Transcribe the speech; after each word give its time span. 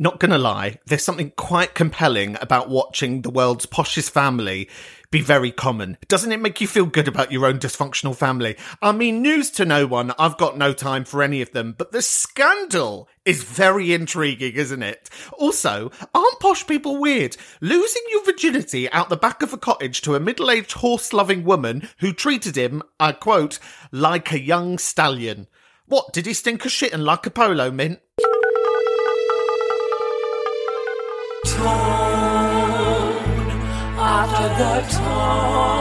Not 0.00 0.20
gonna 0.20 0.38
lie, 0.38 0.78
there's 0.86 1.02
something 1.02 1.32
quite 1.32 1.74
compelling 1.74 2.36
about 2.40 2.70
watching 2.70 3.22
the 3.22 3.30
world's 3.30 3.66
poshest 3.66 4.10
family 4.10 4.68
be 5.10 5.20
very 5.20 5.50
common. 5.50 5.98
Doesn't 6.06 6.30
it 6.30 6.40
make 6.40 6.60
you 6.60 6.68
feel 6.68 6.86
good 6.86 7.08
about 7.08 7.32
your 7.32 7.46
own 7.46 7.58
dysfunctional 7.58 8.14
family? 8.14 8.56
I 8.80 8.92
mean, 8.92 9.22
news 9.22 9.50
to 9.52 9.64
no 9.64 9.88
one, 9.88 10.12
I've 10.16 10.38
got 10.38 10.56
no 10.56 10.72
time 10.72 11.04
for 11.04 11.20
any 11.20 11.42
of 11.42 11.50
them, 11.50 11.74
but 11.76 11.90
the 11.90 12.00
scandal 12.00 13.08
is 13.24 13.42
very 13.42 13.92
intriguing, 13.92 14.54
isn't 14.54 14.84
it? 14.84 15.10
Also, 15.36 15.90
aren't 16.14 16.38
posh 16.38 16.64
people 16.64 16.98
weird? 16.98 17.36
Losing 17.60 18.02
your 18.08 18.24
virginity 18.24 18.88
out 18.92 19.08
the 19.08 19.16
back 19.16 19.42
of 19.42 19.52
a 19.52 19.58
cottage 19.58 20.00
to 20.02 20.14
a 20.14 20.20
middle 20.20 20.48
aged 20.48 20.74
horse 20.74 21.12
loving 21.12 21.42
woman 21.42 21.88
who 21.98 22.12
treated 22.12 22.56
him, 22.56 22.84
I 23.00 23.10
quote, 23.10 23.58
like 23.90 24.30
a 24.30 24.40
young 24.40 24.78
stallion. 24.78 25.48
What, 25.86 26.12
did 26.12 26.26
he 26.26 26.34
stink 26.34 26.64
of 26.64 26.70
shit 26.70 26.92
and 26.92 27.02
like 27.02 27.26
a 27.26 27.30
polo 27.30 27.72
mint? 27.72 27.98
After 33.98 34.48
the 34.58 34.74
tone, 34.92 35.77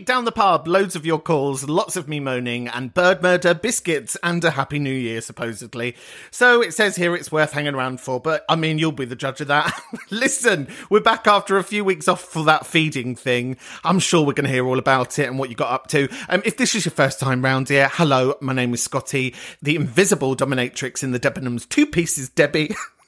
week 0.00 0.06
down 0.06 0.24
the 0.24 0.32
pub, 0.32 0.66
loads 0.66 0.96
of 0.96 1.04
your 1.04 1.18
calls, 1.18 1.68
lots 1.68 1.94
of 1.94 2.08
me 2.08 2.18
moaning, 2.18 2.66
and 2.68 2.94
bird 2.94 3.20
murder, 3.20 3.52
biscuits, 3.52 4.16
and 4.22 4.42
a 4.42 4.52
happy 4.52 4.78
new 4.78 4.94
year, 4.94 5.20
supposedly. 5.20 5.94
So 6.30 6.62
it 6.62 6.72
says 6.72 6.96
here 6.96 7.14
it's 7.14 7.30
worth 7.30 7.52
hanging 7.52 7.74
around 7.74 8.00
for, 8.00 8.18
but 8.18 8.42
I 8.48 8.56
mean, 8.56 8.78
you'll 8.78 8.92
be 8.92 9.04
the 9.04 9.14
judge 9.14 9.42
of 9.42 9.48
that. 9.48 9.78
Listen, 10.10 10.68
we're 10.88 11.00
back 11.00 11.26
after 11.26 11.58
a 11.58 11.62
few 11.62 11.84
weeks 11.84 12.08
off 12.08 12.22
for 12.22 12.42
that 12.44 12.64
feeding 12.64 13.14
thing. 13.14 13.58
I'm 13.84 13.98
sure 13.98 14.24
we're 14.24 14.32
going 14.32 14.46
to 14.46 14.52
hear 14.52 14.66
all 14.66 14.78
about 14.78 15.18
it 15.18 15.28
and 15.28 15.38
what 15.38 15.50
you 15.50 15.54
got 15.54 15.70
up 15.70 15.88
to. 15.88 16.08
Um, 16.30 16.40
if 16.46 16.56
this 16.56 16.74
is 16.74 16.86
your 16.86 16.92
first 16.92 17.20
time 17.20 17.44
round 17.44 17.68
here, 17.68 17.90
hello, 17.92 18.36
my 18.40 18.54
name 18.54 18.72
is 18.72 18.82
Scotty, 18.82 19.34
the 19.60 19.76
invisible 19.76 20.34
dominatrix 20.34 21.02
in 21.02 21.12
the 21.12 21.20
Debenhams 21.20 21.68
Two 21.68 21.84
Pieces 21.84 22.30
Debbie. 22.30 22.74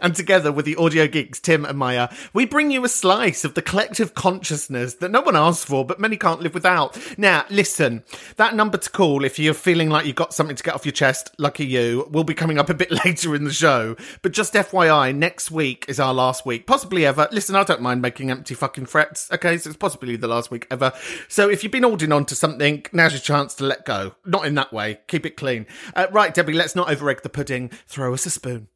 And 0.00 0.14
together 0.14 0.52
with 0.52 0.64
the 0.64 0.76
audio 0.76 1.06
geeks 1.06 1.40
Tim 1.40 1.64
and 1.64 1.78
Maya, 1.78 2.08
we 2.32 2.44
bring 2.44 2.70
you 2.70 2.84
a 2.84 2.88
slice 2.88 3.44
of 3.44 3.54
the 3.54 3.62
collective 3.62 4.14
consciousness 4.14 4.94
that 4.94 5.10
no 5.10 5.20
one 5.20 5.36
asks 5.36 5.64
for, 5.64 5.84
but 5.84 6.00
many 6.00 6.16
can't 6.16 6.40
live 6.40 6.54
without. 6.54 6.98
Now, 7.18 7.44
listen, 7.50 8.04
that 8.36 8.54
number 8.54 8.78
to 8.78 8.90
call 8.90 9.24
if 9.24 9.38
you're 9.38 9.54
feeling 9.54 9.90
like 9.90 10.06
you've 10.06 10.16
got 10.16 10.34
something 10.34 10.56
to 10.56 10.62
get 10.62 10.74
off 10.74 10.84
your 10.84 10.92
chest, 10.92 11.30
lucky 11.38 11.66
you, 11.66 12.08
will 12.10 12.24
be 12.24 12.34
coming 12.34 12.58
up 12.58 12.70
a 12.70 12.74
bit 12.74 12.90
later 13.04 13.34
in 13.34 13.44
the 13.44 13.52
show. 13.52 13.96
But 14.22 14.32
just 14.32 14.54
FYI, 14.54 15.14
next 15.14 15.50
week 15.50 15.84
is 15.88 16.00
our 16.00 16.14
last 16.14 16.44
week, 16.44 16.66
possibly 16.66 17.06
ever. 17.06 17.28
Listen, 17.32 17.56
I 17.56 17.64
don't 17.64 17.82
mind 17.82 18.02
making 18.02 18.30
empty 18.30 18.54
fucking 18.54 18.86
threats, 18.86 19.30
okay? 19.32 19.56
So 19.58 19.70
it's 19.70 19.76
possibly 19.76 20.16
the 20.16 20.28
last 20.28 20.50
week 20.50 20.66
ever. 20.70 20.92
So 21.28 21.48
if 21.48 21.62
you've 21.62 21.72
been 21.72 21.82
holding 21.82 22.12
on 22.12 22.24
to 22.26 22.34
something, 22.34 22.84
now's 22.92 23.12
your 23.12 23.20
chance 23.20 23.54
to 23.56 23.64
let 23.64 23.84
go. 23.84 24.14
Not 24.24 24.46
in 24.46 24.54
that 24.54 24.72
way. 24.72 25.00
Keep 25.06 25.26
it 25.26 25.36
clean. 25.36 25.66
Uh, 25.94 26.06
right, 26.10 26.32
Debbie, 26.32 26.52
let's 26.52 26.76
not 26.76 26.90
over 26.90 27.08
egg 27.10 27.22
the 27.22 27.28
pudding. 27.28 27.70
Throw 27.86 28.14
us 28.14 28.26
a 28.26 28.30
spoon. 28.30 28.68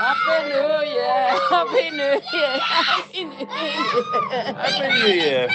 Happy 0.00 0.48
New 0.48 0.86
Year! 0.86 1.26
Happy 1.50 1.90
New 1.90 2.20
Year! 2.32 2.58
Happy 2.60 3.24
New 3.24 3.40
Year! 3.40 4.54
Happy 4.54 4.88
New 4.94 5.14
Year. 5.14 5.48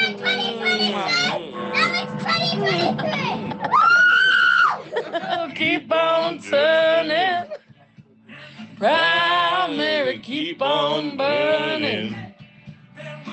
Keep 5.55 5.91
on 5.91 6.39
turning. 6.39 7.49
Proud 8.77 9.71
Mary, 9.77 10.19
keep 10.19 10.61
on 10.61 11.15
burning. 11.15 12.13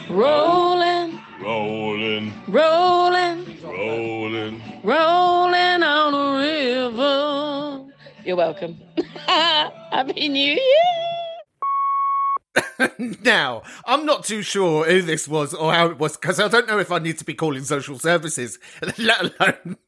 Rolling, 0.08 1.01
Rolling, 1.42 2.32
rolling, 2.46 3.60
rolling. 3.64 4.62
rolling 4.84 5.82
on 5.82 6.12
the 6.12 6.38
river. 6.38 7.92
You're 8.24 8.36
welcome. 8.36 8.78
Happy 9.26 10.28
New 10.28 10.52
Year! 10.54 10.62
now, 13.24 13.62
I'm 13.86 14.06
not 14.06 14.22
too 14.24 14.42
sure 14.42 14.84
who 14.84 15.02
this 15.02 15.26
was 15.26 15.52
or 15.52 15.72
how 15.72 15.86
it 15.88 15.98
was 15.98 16.16
because 16.16 16.38
I 16.38 16.46
don't 16.46 16.68
know 16.68 16.78
if 16.78 16.92
I 16.92 17.00
need 17.00 17.18
to 17.18 17.24
be 17.24 17.34
calling 17.34 17.64
social 17.64 17.98
services, 17.98 18.60
let 18.98 19.40
alone 19.40 19.78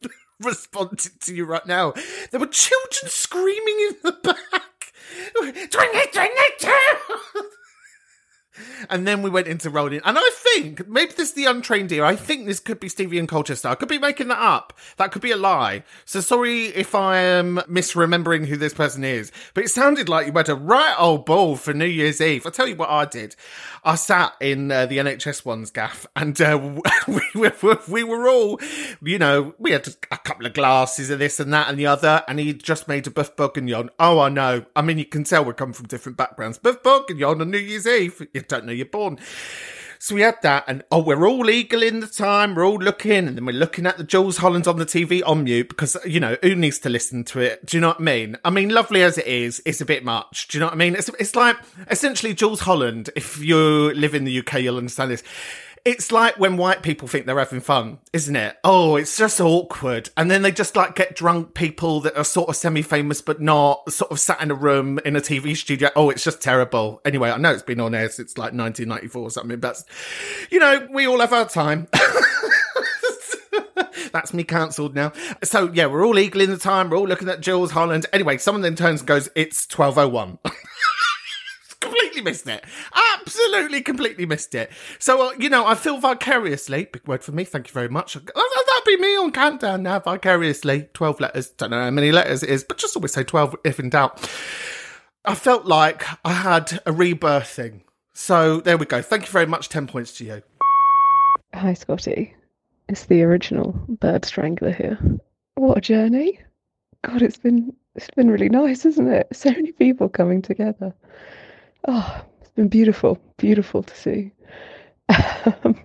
responding 0.41 1.13
to 1.21 1.35
you 1.37 1.45
right 1.45 1.67
now. 1.67 1.93
There 2.33 2.41
were 2.41 2.49
children 2.49 3.09
screaming 3.13 3.91
in 3.91 3.97
the 4.03 4.11
back. 4.11 4.93
2022! 5.71 6.73
And 8.89 9.07
then 9.07 9.23
we 9.23 9.31
went 9.31 9.49
into 9.49 9.71
rolling. 9.71 10.01
And 10.05 10.17
I 10.19 10.31
think, 10.33 10.89
maybe 10.89 11.12
this 11.12 11.31
is 11.31 11.35
the 11.35 11.47
untrained 11.47 11.91
ear, 11.93 12.05
I 12.05 12.17
think 12.17 12.47
this 12.47 12.61
could 12.61 12.81
be 12.81 12.89
Stevie 12.89 13.19
and 13.19 13.29
Colchester. 13.29 13.69
I 13.69 13.75
could 13.75 13.89
be 13.89 13.99
making 13.99 14.29
that 14.29 14.41
up. 14.41 14.73
That 14.97 15.12
could 15.12 15.23
be 15.23 15.31
a 15.31 15.37
lie. 15.37 15.85
So 16.05 16.21
sorry 16.21 16.67
if 16.67 16.95
I 16.95 17.19
am 17.19 17.56
misremembering 17.69 18.47
who 18.47 18.56
this 18.56 18.75
person 18.75 19.05
is. 19.05 19.33
But 19.55 19.65
it 19.65 19.69
sounded 19.69 20.09
like 20.09 20.27
you 20.27 20.33
had 20.33 20.49
a 20.49 20.55
right 20.55 20.95
old 20.99 21.27
ball 21.27 21.56
for 21.56 21.75
New 21.75 21.87
Year's 21.87 22.21
Eve. 22.21 22.47
I'll 22.47 22.53
tell 22.53 22.69
you 22.69 22.77
what 22.77 22.91
I 22.91 23.05
did. 23.05 23.37
I 23.85 23.97
sat 23.97 24.35
in 24.41 24.71
uh, 24.71 24.87
the 24.87 24.99
NHS 24.99 25.45
one's 25.45 25.71
gaff 25.71 26.07
and 26.17 26.41
uh, 26.41 26.59
we, 27.09 27.50
were, 27.62 27.79
we 27.89 28.05
were 28.05 28.29
all, 28.29 28.61
you 29.03 29.19
know, 29.19 29.55
we 29.59 29.73
had 29.73 29.89
a 30.11 30.19
couple 30.19 30.47
of 30.47 30.55
glasses 30.55 31.11
of 31.11 31.19
this 31.19 31.41
and 31.41 31.53
that 31.53 31.69
and 31.69 31.79
the 31.79 31.87
other. 31.87 32.23
And 32.29 32.39
he 32.39 32.55
just 32.55 32.89
made 32.89 33.07
a 33.07 33.11
boeuf 33.11 33.37
bourguignon. 33.37 33.91
Oh, 33.99 34.21
I 34.21 34.29
know. 34.29 34.65
I 34.77 34.83
mean, 34.83 34.99
you 34.99 35.05
can 35.05 35.25
tell 35.25 35.45
we 35.45 35.53
come 35.53 35.73
from 35.73 35.87
different 35.87 36.17
backgrounds. 36.17 36.59
Boeuf 36.59 36.83
bourguignon 36.83 37.41
on 37.41 37.50
New 37.50 37.59
Year's 37.59 37.87
Eve. 37.87 38.27
You 38.33 38.41
don't 38.49 38.64
know 38.67 38.73
you're 38.73 38.87
born. 38.87 39.19
So 40.05 40.14
we 40.14 40.20
had 40.20 40.37
that, 40.43 40.64
and 40.69 40.85
oh, 40.91 41.02
we're 41.02 41.26
all 41.26 41.46
eagling 41.46 42.02
the 42.02 42.06
time, 42.06 42.55
we're 42.55 42.67
all 42.67 42.76
looking, 42.76 43.26
and 43.26 43.38
then 43.38 43.46
we're 43.46 43.52
looking 43.52 43.87
at 43.87 43.96
the 43.96 44.05
Jools 44.05 44.37
Holland 44.37 44.69
on 44.69 44.76
the 44.76 44.85
TV 44.85 45.23
on 45.25 45.44
mute 45.44 45.70
because, 45.70 45.96
you 46.05 46.20
know, 46.20 46.37
who 46.43 46.55
needs 46.55 46.79
to 46.81 46.91
listen 46.91 47.25
to 47.25 47.41
it? 47.41 47.64
Do 47.64 47.79
you 47.79 47.81
know 47.81 47.88
what 47.88 48.00
I 48.00 48.02
mean? 48.02 48.37
I 48.44 48.50
mean, 48.50 48.69
lovely 48.69 49.02
as 49.02 49.17
it 49.17 49.26
is, 49.26 49.62
it's 49.64 49.81
a 49.81 49.87
bit 49.87 50.05
much. 50.05 50.49
Do 50.49 50.58
you 50.58 50.61
know 50.61 50.67
what 50.67 50.75
I 50.75 50.76
mean? 50.76 50.94
It's, 50.94 51.08
it's 51.19 51.35
like 51.35 51.56
essentially 51.91 52.35
Jools 52.35 52.61
Holland, 52.61 53.08
if 53.17 53.43
you 53.43 53.94
live 53.94 54.14
in 54.14 54.25
the 54.25 54.41
UK, 54.41 54.61
you'll 54.61 54.76
understand 54.76 55.11
this. 55.11 55.23
It's 55.85 56.11
like 56.11 56.39
when 56.39 56.57
white 56.57 56.83
people 56.83 57.09
think 57.09 57.27
they're 57.27 57.39
having 57.39 57.61
fun, 57.61 57.99
isn't 58.15 58.35
it? 58.35 58.57
Oh, 58.65 58.97
it's 58.97 59.19
just 59.19 59.39
awkward. 59.39 60.09
And 60.17 60.31
then 60.31 60.41
they 60.41 60.51
just 60.51 60.77
like 60.77 60.95
get 60.95 61.15
drunk 61.15 61.53
people 61.53 62.01
that 62.01 62.17
are 62.17 62.25
sort 62.25 62.49
of 62.49 62.57
semi 62.57 62.81
famous 62.81 63.21
but 63.21 63.39
not, 63.39 63.93
sort 63.93 64.11
of 64.11 64.19
sat 64.19 64.41
in 64.41 64.51
a 64.51 64.55
room 64.55 64.99
in 65.05 65.15
a 65.15 65.21
TV 65.21 65.55
studio. 65.55 65.91
Oh, 65.95 66.09
it's 66.09 66.25
just 66.25 66.41
terrible. 66.41 67.03
Anyway, 67.05 67.31
I 67.31 67.37
know 67.37 67.53
it's 67.53 67.63
been 67.63 67.81
on 67.81 67.95
air 67.95 68.09
since 68.09 68.39
like 68.39 68.55
1994 68.55 69.23
or 69.23 69.31
something, 69.31 69.61
but 69.61 69.85
you 70.51 70.59
know, 70.59 70.89
we 70.91 71.07
all 71.07 71.21
have 71.21 71.35
our 71.35 71.47
time. 71.49 71.87
That's 74.13 74.33
me 74.33 74.45
cancelled 74.45 74.95
now. 74.95 75.13
So 75.43 75.71
yeah, 75.73 75.87
we're 75.87 76.07
all 76.07 76.15
eagling 76.15 76.47
the 76.47 76.57
time. 76.57 76.89
We're 76.89 76.97
all 76.97 77.09
looking 77.09 77.29
at 77.29 77.41
Jools 77.41 77.73
Holland. 77.73 78.07
Anyway, 78.13 78.39
someone 78.39 78.63
then 78.63 78.77
turns 78.77 79.01
and 79.01 79.09
goes, 79.09 79.29
"It's 79.35 79.67
1201." 79.67 80.39
completely 81.85 82.23
missed 82.23 82.47
it. 82.49 82.65
Absolutely, 83.15 83.83
completely 83.83 84.27
missed 84.27 84.55
it. 84.55 84.71
So, 84.99 85.29
uh, 85.29 85.33
you 85.39 85.49
know, 85.49 85.67
I 85.67 85.75
feel 85.75 85.99
vicariously, 85.99 86.87
big 86.87 87.07
word 87.07 87.23
for 87.23 87.33
me, 87.33 87.45
thank 87.45 87.69
you 87.69 87.73
very 87.73 87.89
much. 87.89 88.17
Uh, 88.17 88.21
That'd 88.25 88.85
be 88.87 88.97
me 88.97 89.17
on 89.17 89.33
countdown 89.33 89.83
now, 89.83 90.01
vicariously. 90.01 90.89
12 90.95 91.21
letters, 91.21 91.51
don't 91.51 91.71
know 91.71 91.83
how 91.83 91.91
many 91.91 92.13
letters 92.13 92.43
it 92.43 92.51
is, 92.51 92.65
but 92.65 92.79
just 92.79 92.97
always 92.97 93.13
say 93.13 93.23
12 93.25 93.57
if 93.65 93.79
in 93.79 93.91
doubt. 93.91 94.29
I 95.25 95.35
felt 95.35 95.65
like 95.65 96.05
I 96.25 96.33
had 96.33 96.81
a 96.85 96.93
rebirthing. 96.93 97.83
So 98.13 98.61
there 98.61 98.77
we 98.77 98.87
go. 98.87 99.03
Thank 99.03 99.27
you 99.27 99.33
very 99.33 99.47
much. 99.47 99.69
10 99.69 99.87
points 99.87 100.17
to 100.19 100.25
you. 100.25 100.43
Hi, 101.55 101.73
Scotty. 101.75 102.35
It's 102.89 103.07
the 103.07 103.23
original 103.23 103.73
Bird 103.89 104.25
Strangler 104.25 104.73
here. 104.73 104.99
What 105.55 105.79
a 105.79 105.81
journey! 105.81 106.41
God, 107.05 107.23
it's 107.23 107.37
been 107.37 107.75
it's 107.95 108.11
been 108.11 108.31
really 108.31 108.49
nice, 108.49 108.85
isn't 108.85 109.09
it? 109.09 109.29
So 109.35 109.51
many 109.51 109.73
people 109.73 110.09
coming 110.09 110.43
together. 110.43 110.93
Oh, 111.87 112.25
it's 112.41 112.51
been 112.51 112.69
beautiful, 112.69 113.19
beautiful 113.37 113.83
to 113.83 113.97
see. 113.97 114.33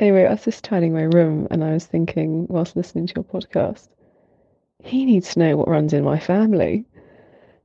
Anyway, 0.00 0.24
I 0.24 0.30
was 0.30 0.44
just 0.44 0.62
tidying 0.62 0.92
my 0.92 1.02
room 1.02 1.48
and 1.50 1.64
I 1.64 1.72
was 1.72 1.84
thinking, 1.84 2.46
whilst 2.48 2.76
listening 2.76 3.08
to 3.08 3.14
your 3.16 3.24
podcast, 3.24 3.88
he 4.84 5.04
needs 5.04 5.34
to 5.34 5.40
know 5.40 5.56
what 5.56 5.66
runs 5.66 5.92
in 5.92 6.04
my 6.04 6.20
family 6.20 6.84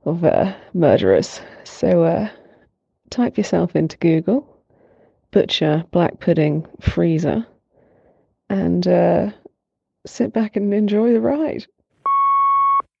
of 0.04 0.24
uh, 0.24 0.52
murderers. 0.72 1.40
So 1.62 2.02
uh, 2.02 2.28
type 3.10 3.38
yourself 3.38 3.76
into 3.76 3.96
Google, 3.98 4.48
butcher, 5.30 5.84
black 5.92 6.18
pudding, 6.18 6.66
freezer, 6.80 7.46
and 8.50 8.86
uh, 8.88 9.30
sit 10.04 10.32
back 10.32 10.56
and 10.56 10.74
enjoy 10.74 11.12
the 11.12 11.20
ride. 11.20 11.66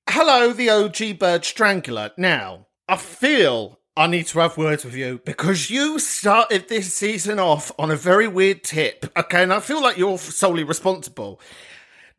Hello, 0.08 0.52
the 0.52 0.70
OG 0.70 1.18
Bird 1.18 1.44
Strangler. 1.44 2.12
Now, 2.16 2.68
I 2.88 2.96
feel 2.96 3.80
I 3.96 4.08
need 4.08 4.26
to 4.28 4.40
have 4.40 4.56
words 4.56 4.84
with 4.84 4.96
you 4.96 5.20
because 5.24 5.70
you 5.70 6.00
started 6.00 6.68
this 6.68 6.92
season 6.92 7.38
off 7.38 7.70
on 7.78 7.92
a 7.92 7.96
very 7.96 8.26
weird 8.26 8.64
tip. 8.64 9.06
Okay, 9.16 9.44
and 9.44 9.52
I 9.52 9.60
feel 9.60 9.80
like 9.80 9.96
you're 9.96 10.18
solely 10.18 10.64
responsible. 10.64 11.40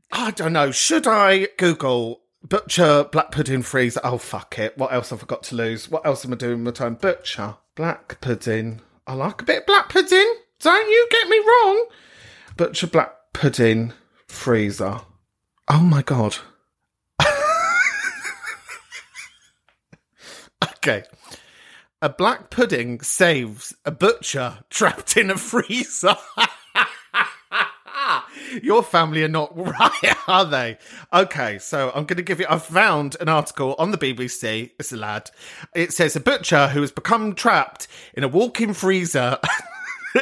I 0.09 0.31
don't 0.31 0.53
know. 0.53 0.71
Should 0.71 1.05
I 1.05 1.49
Google 1.57 2.21
butcher 2.41 3.03
black 3.11 3.31
pudding 3.31 3.61
freezer? 3.61 3.99
Oh 4.05 4.17
fuck 4.17 4.57
it. 4.57 4.77
What 4.77 4.93
else 4.93 5.09
have 5.09 5.21
I 5.21 5.25
got 5.25 5.43
to 5.43 5.55
lose? 5.55 5.91
What 5.91 6.05
else 6.05 6.23
am 6.23 6.31
I 6.31 6.37
doing 6.37 6.63
with 6.63 6.79
my 6.79 6.85
time? 6.85 6.95
Butcher 6.95 7.57
black 7.75 8.21
pudding. 8.21 8.79
I 9.05 9.13
like 9.13 9.41
a 9.41 9.45
bit 9.45 9.59
of 9.59 9.65
black 9.65 9.89
pudding. 9.89 10.35
Don't 10.61 10.89
you 10.89 11.07
get 11.11 11.27
me 11.27 11.39
wrong. 11.39 11.87
Butcher 12.55 12.87
black 12.87 13.11
pudding 13.33 13.91
freezer. 14.29 15.01
Oh 15.67 15.81
my 15.81 16.01
god. 16.03 16.37
okay. 20.63 21.03
A 22.05 22.09
black 22.09 22.51
pudding 22.51 23.01
saves 23.01 23.73
a 23.83 23.89
butcher 23.89 24.59
trapped 24.69 25.17
in 25.17 25.31
a 25.31 25.37
freezer. 25.37 26.15
Your 28.61 28.83
family 28.83 29.23
are 29.23 29.27
not 29.27 29.57
right, 29.57 30.15
are 30.27 30.45
they? 30.45 30.77
Okay, 31.11 31.57
so 31.57 31.91
I'm 31.95 32.05
going 32.05 32.17
to 32.17 32.21
give 32.21 32.39
you. 32.39 32.45
I 32.47 32.59
found 32.59 33.17
an 33.19 33.27
article 33.27 33.73
on 33.79 33.89
the 33.89 33.97
BBC. 33.97 34.69
It's 34.77 34.91
a 34.91 34.97
lad. 34.97 35.31
It 35.73 35.93
says 35.93 36.15
a 36.15 36.19
butcher 36.19 36.67
who 36.67 36.81
has 36.81 36.91
become 36.91 37.33
trapped 37.33 37.87
in 38.13 38.23
a 38.23 38.27
walk-in 38.27 38.75
freezer 38.75 39.39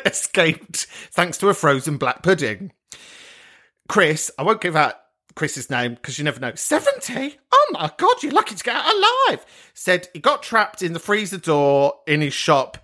escaped 0.06 0.88
thanks 1.12 1.38
to 1.40 1.50
a 1.50 1.54
frozen 1.54 1.98
black 1.98 2.24
pudding. 2.24 2.72
Chris, 3.90 4.32
I 4.40 4.44
won't 4.44 4.62
give 4.62 4.78
out 4.78 4.96
Chris's 5.36 5.70
name 5.70 5.96
because 5.96 6.18
you 6.18 6.24
never 6.24 6.40
know. 6.40 6.54
70? 6.54 7.38
Oh 7.52 7.68
my 7.72 7.92
God, 7.98 8.22
you're 8.22 8.32
lucky 8.32 8.56
to 8.56 8.64
get 8.64 8.76
out 8.76 8.94
alive. 8.94 9.46
Said 9.74 10.08
he 10.14 10.20
got 10.20 10.44
trapped 10.44 10.82
in 10.82 10.94
the 10.94 11.00
freezer 11.00 11.38
door 11.38 11.96
in 12.08 12.22
his 12.22 12.34
shop 12.34 12.78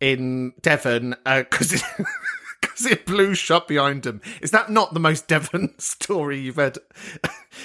in 0.00 0.52
Devon 0.62 1.14
uh, 1.26 1.42
because 1.42 1.72
it, 1.72 1.82
cause 2.62 2.86
it 2.86 3.06
blew 3.06 3.34
shut 3.34 3.68
behind 3.68 4.06
him. 4.06 4.20
Is 4.40 4.50
that 4.50 4.70
not 4.70 4.94
the 4.94 5.00
most 5.00 5.28
Devon 5.28 5.74
story 5.78 6.40
you've 6.40 6.56
heard? 6.56 6.78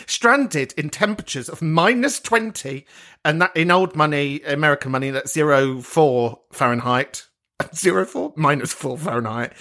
Stranded 0.06 0.74
in 0.78 0.90
temperatures 0.90 1.48
of 1.48 1.62
minus 1.62 2.20
20 2.20 2.86
and 3.24 3.42
that 3.42 3.56
in 3.56 3.72
old 3.72 3.96
money, 3.96 4.42
American 4.42 4.92
money, 4.92 5.12
that's 5.12 5.34
zero 5.34 5.82
four 5.82 6.40
Fahrenheit. 6.52 7.28
Zero 7.74 8.06
four 8.06 8.34
minus 8.36 8.74
four 8.74 8.98
Fahrenheit. 8.98 9.54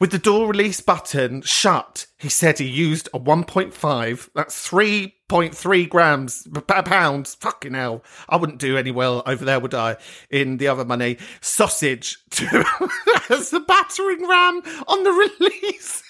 With 0.00 0.10
the 0.10 0.18
door 0.18 0.48
release 0.48 0.80
button 0.80 1.42
shut, 1.42 2.06
he 2.18 2.28
said 2.28 2.58
he 2.58 2.66
used 2.66 3.08
a 3.14 3.18
1.5, 3.18 4.28
that's 4.34 4.68
3.3 4.68 5.88
grams 5.88 6.46
per 6.52 6.82
pound. 6.82 7.28
Fucking 7.28 7.74
hell. 7.74 8.02
I 8.28 8.36
wouldn't 8.36 8.58
do 8.58 8.76
any 8.76 8.90
well 8.90 9.22
over 9.26 9.44
there, 9.44 9.60
would 9.60 9.74
I? 9.74 9.96
In 10.30 10.56
the 10.56 10.68
other 10.68 10.84
money, 10.84 11.18
sausage 11.40 12.18
to, 12.30 12.46
as 13.30 13.50
the 13.50 13.60
battering 13.60 14.26
ram 14.28 14.62
on 14.88 15.02
the 15.04 15.10
release. 15.40 16.02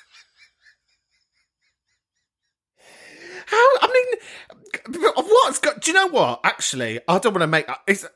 How? 3.46 3.56
I 3.56 3.92
mean, 3.92 4.96
what's 5.26 5.58
got? 5.58 5.82
Do 5.82 5.90
you 5.90 5.94
know 5.94 6.08
what? 6.08 6.40
Actually, 6.44 7.00
I 7.06 7.18
don't 7.18 7.34
want 7.34 7.42
to 7.42 7.46
make. 7.46 7.68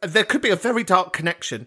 There 0.03 0.25
could 0.25 0.41
be 0.41 0.51
a 0.51 0.57
very 0.57 0.85
dark 0.85 1.13
connection. 1.13 1.67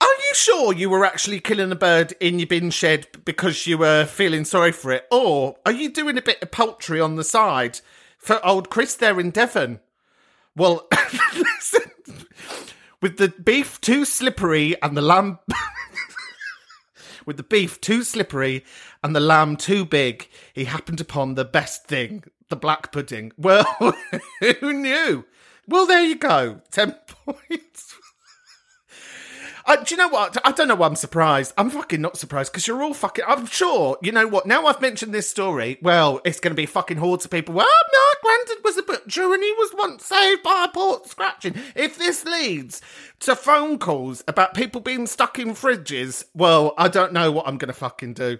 Are 0.00 0.06
you 0.06 0.34
sure 0.34 0.72
you 0.72 0.90
were 0.90 1.04
actually 1.04 1.40
killing 1.40 1.72
a 1.72 1.76
bird 1.76 2.14
in 2.20 2.38
your 2.38 2.46
bin 2.46 2.70
shed 2.70 3.08
because 3.24 3.66
you 3.66 3.78
were 3.78 4.04
feeling 4.04 4.44
sorry 4.44 4.72
for 4.72 4.92
it, 4.92 5.06
or 5.10 5.56
are 5.66 5.72
you 5.72 5.90
doing 5.90 6.16
a 6.16 6.22
bit 6.22 6.42
of 6.42 6.50
poultry 6.50 7.00
on 7.00 7.16
the 7.16 7.24
side 7.24 7.80
for 8.16 8.44
old 8.46 8.70
Chris 8.70 8.94
there 8.94 9.18
in 9.18 9.30
Devon? 9.30 9.80
Well, 10.54 10.88
listen, 11.34 11.90
with 13.00 13.16
the 13.16 13.28
beef 13.28 13.80
too 13.80 14.04
slippery 14.04 14.80
and 14.82 14.96
the 14.96 15.02
lamb. 15.02 15.38
with 17.26 17.36
the 17.36 17.42
beef 17.42 17.80
too 17.80 18.02
slippery 18.02 18.64
and 19.02 19.14
the 19.14 19.20
lamb 19.20 19.56
too 19.56 19.84
big, 19.84 20.28
he 20.52 20.64
happened 20.64 21.00
upon 21.00 21.34
the 21.34 21.44
best 21.44 21.86
thing, 21.86 22.24
the 22.48 22.56
black 22.56 22.90
pudding. 22.92 23.32
Well, 23.36 23.64
who 24.60 24.72
knew? 24.72 25.24
Well, 25.66 25.86
there 25.86 26.02
you 26.02 26.16
go. 26.16 26.62
10 26.70 26.92
points. 27.24 27.87
Uh, 29.68 29.76
do 29.76 29.94
you 29.94 29.98
know 29.98 30.08
what? 30.08 30.34
I 30.46 30.52
don't 30.52 30.66
know 30.66 30.76
why 30.76 30.86
I'm 30.86 30.96
surprised. 30.96 31.52
I'm 31.58 31.68
fucking 31.68 32.00
not 32.00 32.16
surprised 32.16 32.50
because 32.50 32.66
you're 32.66 32.82
all 32.82 32.94
fucking. 32.94 33.26
I'm 33.28 33.44
sure. 33.44 33.98
You 34.00 34.12
know 34.12 34.26
what? 34.26 34.46
Now 34.46 34.64
I've 34.64 34.80
mentioned 34.80 35.12
this 35.12 35.28
story. 35.28 35.76
Well, 35.82 36.22
it's 36.24 36.40
going 36.40 36.52
to 36.52 36.56
be 36.56 36.64
fucking 36.64 36.96
hordes 36.96 37.26
of 37.26 37.30
people. 37.30 37.54
Well, 37.54 37.66
my 37.92 38.12
granddad 38.22 38.64
was 38.64 38.78
a 38.78 38.82
butcher 38.82 39.30
and 39.30 39.42
he 39.42 39.52
was 39.52 39.74
once 39.76 40.06
saved 40.06 40.42
by 40.42 40.64
a 40.66 40.72
port 40.72 41.06
scratching. 41.06 41.54
If 41.76 41.98
this 41.98 42.24
leads 42.24 42.80
to 43.20 43.36
phone 43.36 43.78
calls 43.78 44.24
about 44.26 44.54
people 44.54 44.80
being 44.80 45.06
stuck 45.06 45.38
in 45.38 45.50
fridges, 45.50 46.24
well, 46.32 46.72
I 46.78 46.88
don't 46.88 47.12
know 47.12 47.30
what 47.30 47.46
I'm 47.46 47.58
going 47.58 47.68
to 47.68 47.78
fucking 47.78 48.14
do. 48.14 48.38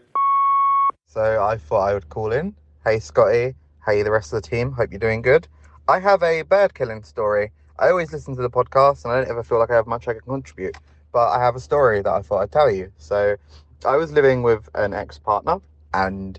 So 1.09 1.45
I 1.45 1.59
thought 1.59 1.91
I 1.91 1.93
would 1.93 2.09
call 2.09 2.33
in. 2.33 2.55
Hey, 2.85 3.01
Scotty. 3.01 3.55
Hey, 3.85 4.03
the 4.03 4.11
rest 4.11 4.33
of 4.33 4.43
the 4.43 4.49
team. 4.49 4.73
Hope 4.73 4.93
you're 4.93 4.99
doing 4.99 5.21
good. 5.21 5.47
I 5.89 6.01
have 6.01 6.23
a 6.23 6.41
bird 6.41 6.73
killing 6.73 7.03
story. 7.03 7.53
I 7.79 7.91
always 7.91 8.15
listen 8.15 8.35
to 8.35 8.41
the 8.41 8.49
podcast 8.49 9.05
and 9.05 9.13
I 9.13 9.19
don't 9.19 9.29
ever 9.29 9.43
feel 9.43 9.59
like 9.59 9.71
I 9.71 9.75
have 9.75 9.87
much 9.87 10.09
I 10.09 10.15
can 10.15 10.23
contribute. 10.23 10.75
But 11.13 11.31
I 11.31 11.43
have 11.43 11.57
a 11.57 11.61
story 11.61 12.03
that 12.03 12.13
I 12.13 12.23
thought 12.23 12.43
I'd 12.43 12.53
tell 12.53 12.71
you. 12.71 12.93
So 12.99 13.37
I 13.85 13.97
was 13.97 14.13
living 14.13 14.43
with 14.43 14.69
an 14.75 14.93
ex 14.93 15.19
partner 15.19 15.61
and 15.95 16.39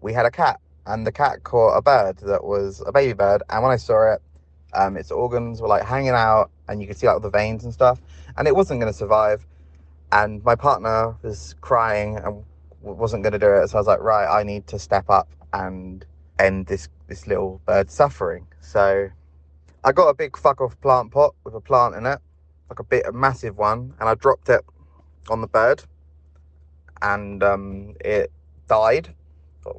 we 0.00 0.12
had 0.12 0.26
a 0.26 0.30
cat. 0.30 0.60
And 0.86 1.06
the 1.06 1.12
cat 1.12 1.42
caught 1.42 1.76
a 1.76 1.82
bird 1.82 2.18
that 2.18 2.44
was 2.44 2.82
a 2.86 2.92
baby 2.92 3.12
bird. 3.12 3.42
And 3.50 3.62
when 3.62 3.72
I 3.72 3.76
saw 3.76 4.14
it, 4.14 4.22
um, 4.72 4.96
its 4.96 5.10
organs 5.10 5.60
were 5.60 5.68
like 5.68 5.84
hanging 5.84 6.10
out 6.10 6.50
and 6.68 6.80
you 6.80 6.86
could 6.86 6.96
see 6.96 7.06
like 7.06 7.22
the 7.22 7.30
veins 7.30 7.64
and 7.64 7.72
stuff. 7.72 8.00
And 8.36 8.46
it 8.46 8.54
wasn't 8.54 8.80
going 8.80 8.92
to 8.92 8.96
survive. 8.96 9.44
And 10.12 10.44
my 10.44 10.54
partner 10.54 11.16
was 11.22 11.54
crying 11.60 12.16
and 12.16 12.44
wasn't 12.82 13.22
going 13.22 13.32
to 13.32 13.38
do 13.38 13.52
it. 13.52 13.68
So 13.68 13.78
I 13.78 13.80
was 13.80 13.86
like, 13.86 14.00
right, 14.00 14.26
I 14.26 14.44
need 14.44 14.66
to 14.68 14.78
step 14.78 15.10
up 15.10 15.28
and 15.52 16.04
end 16.38 16.66
this 16.66 16.88
this 17.08 17.26
little 17.26 17.60
bird 17.66 17.90
suffering. 17.90 18.46
So 18.60 19.08
I 19.84 19.92
got 19.92 20.08
a 20.08 20.14
big 20.14 20.36
fuck 20.36 20.60
off 20.60 20.80
plant 20.80 21.12
pot 21.12 21.34
with 21.44 21.54
a 21.54 21.60
plant 21.60 21.94
in 21.94 22.06
it, 22.06 22.18
like 22.70 22.80
a 22.80 22.84
bit 22.84 23.06
a 23.06 23.12
massive 23.12 23.56
one, 23.58 23.94
and 24.00 24.08
I 24.08 24.14
dropped 24.14 24.48
it 24.48 24.62
on 25.30 25.40
the 25.40 25.48
bird. 25.48 25.82
and 27.02 27.42
um, 27.42 27.94
it 28.00 28.30
died 28.68 29.14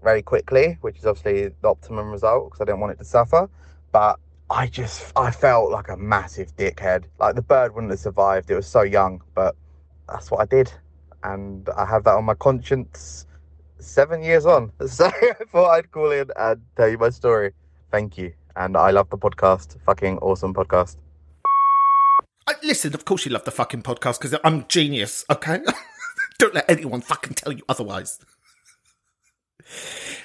very 0.04 0.22
quickly, 0.22 0.78
which 0.82 0.98
is 1.00 1.06
obviously 1.06 1.54
the 1.62 1.68
optimum 1.70 2.12
result 2.12 2.46
because 2.46 2.62
I 2.62 2.66
didn't 2.66 2.82
want 2.82 2.94
it 2.94 3.00
to 3.00 3.06
suffer. 3.06 3.50
But 3.92 4.20
I 4.50 4.68
just 4.68 5.12
I 5.16 5.32
felt 5.32 5.72
like 5.72 5.90
a 5.90 5.98
massive 5.98 6.56
dickhead. 6.56 7.06
Like 7.20 7.36
the 7.36 7.42
bird 7.42 7.74
wouldn't 7.74 7.92
have 7.92 8.00
survived. 8.00 8.50
It 8.52 8.56
was 8.56 8.68
so 8.68 8.82
young, 8.84 9.22
but 9.34 9.56
that's 10.10 10.32
what 10.32 10.42
I 10.42 10.46
did, 10.46 10.72
and 11.24 11.68
I 11.78 11.86
have 11.86 12.04
that 12.06 12.16
on 12.16 12.26
my 12.26 12.36
conscience. 12.36 13.26
Seven 13.80 14.24
years 14.24 14.46
on, 14.46 14.72
so 14.88 15.06
I 15.08 15.34
thought 15.52 15.70
I'd 15.72 15.92
call 15.92 16.12
in 16.12 16.30
and 16.36 16.62
tell 16.76 16.90
you 16.90 16.98
my 16.98 17.10
story. 17.10 17.52
Thank 17.92 18.18
you, 18.18 18.34
and 18.56 18.76
I 18.76 18.92
love 18.92 19.10
the 19.10 19.18
podcast. 19.18 19.78
Fucking 19.86 20.18
awesome 20.20 20.54
podcast. 20.54 20.98
I, 22.48 22.54
listen, 22.64 22.94
of 22.94 23.06
course 23.06 23.26
you 23.26 23.32
love 23.32 23.44
the 23.44 23.52
fucking 23.52 23.84
podcast 23.84 24.20
because 24.20 24.40
I'm 24.44 24.66
genius, 24.68 25.26
okay? 25.30 25.60
Don't 26.40 26.54
let 26.54 26.70
anyone 26.70 27.02
fucking 27.02 27.34
tell 27.34 27.52
you 27.52 27.64
otherwise. 27.68 28.20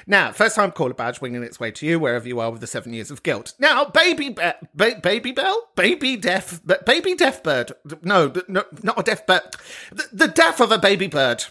Now, 0.06 0.32
first 0.32 0.56
time 0.56 0.72
caller 0.72 0.94
badge 0.94 1.20
winging 1.20 1.42
its 1.42 1.58
way 1.58 1.70
to 1.72 1.86
you 1.86 1.98
wherever 1.98 2.26
you 2.28 2.38
are 2.40 2.50
with 2.50 2.60
the 2.60 2.66
seven 2.66 2.92
years 2.92 3.10
of 3.10 3.22
guilt. 3.22 3.54
Now, 3.58 3.84
baby, 3.86 4.28
be- 4.30 4.52
ba- 4.74 5.00
baby 5.02 5.32
bell, 5.32 5.70
baby 5.74 6.16
deaf, 6.16 6.60
ba- 6.64 6.82
baby 6.84 7.14
deaf 7.14 7.42
bird. 7.42 7.72
No, 8.02 8.32
no, 8.48 8.64
not 8.82 8.98
a 9.00 9.02
deaf 9.02 9.26
bird. 9.26 9.42
The, 9.90 10.08
the 10.12 10.28
death 10.28 10.60
of 10.60 10.70
a 10.70 10.78
baby 10.78 11.06
bird. 11.08 11.44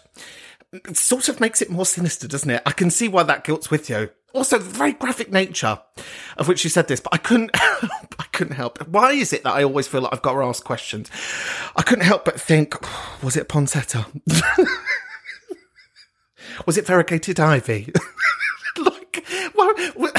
It 0.73 0.95
sort 0.95 1.27
of 1.27 1.41
makes 1.41 1.61
it 1.61 1.69
more 1.69 1.85
sinister, 1.85 2.27
doesn't 2.27 2.49
it? 2.49 2.61
I 2.65 2.71
can 2.71 2.89
see 2.89 3.09
why 3.09 3.23
that 3.23 3.43
guilt's 3.43 3.69
with 3.69 3.89
you. 3.89 4.09
Also, 4.33 4.57
the 4.57 4.63
very 4.63 4.93
graphic 4.93 5.29
nature 5.29 5.77
of 6.37 6.47
which 6.47 6.63
you 6.63 6.69
said 6.69 6.87
this, 6.87 7.01
but 7.01 7.13
I 7.13 7.17
couldn't, 7.17 7.51
I 7.53 8.25
couldn't 8.31 8.55
help. 8.55 8.87
Why 8.87 9.11
is 9.11 9.33
it 9.33 9.43
that 9.43 9.53
I 9.53 9.63
always 9.63 9.89
feel 9.89 10.01
like 10.01 10.13
I've 10.13 10.21
got 10.21 10.33
to 10.33 10.43
ask 10.43 10.63
questions? 10.63 11.11
I 11.75 11.81
couldn't 11.81 12.05
help 12.05 12.23
but 12.23 12.39
think, 12.39 12.75
was 13.23 13.35
it 13.35 13.49
Poinsettia? 13.49 14.05
was 16.65 16.77
it 16.77 16.87
variegated 16.87 17.41
ivy? 17.41 17.91
like, 18.77 19.25
why, 19.53 19.91
why, 19.95 20.11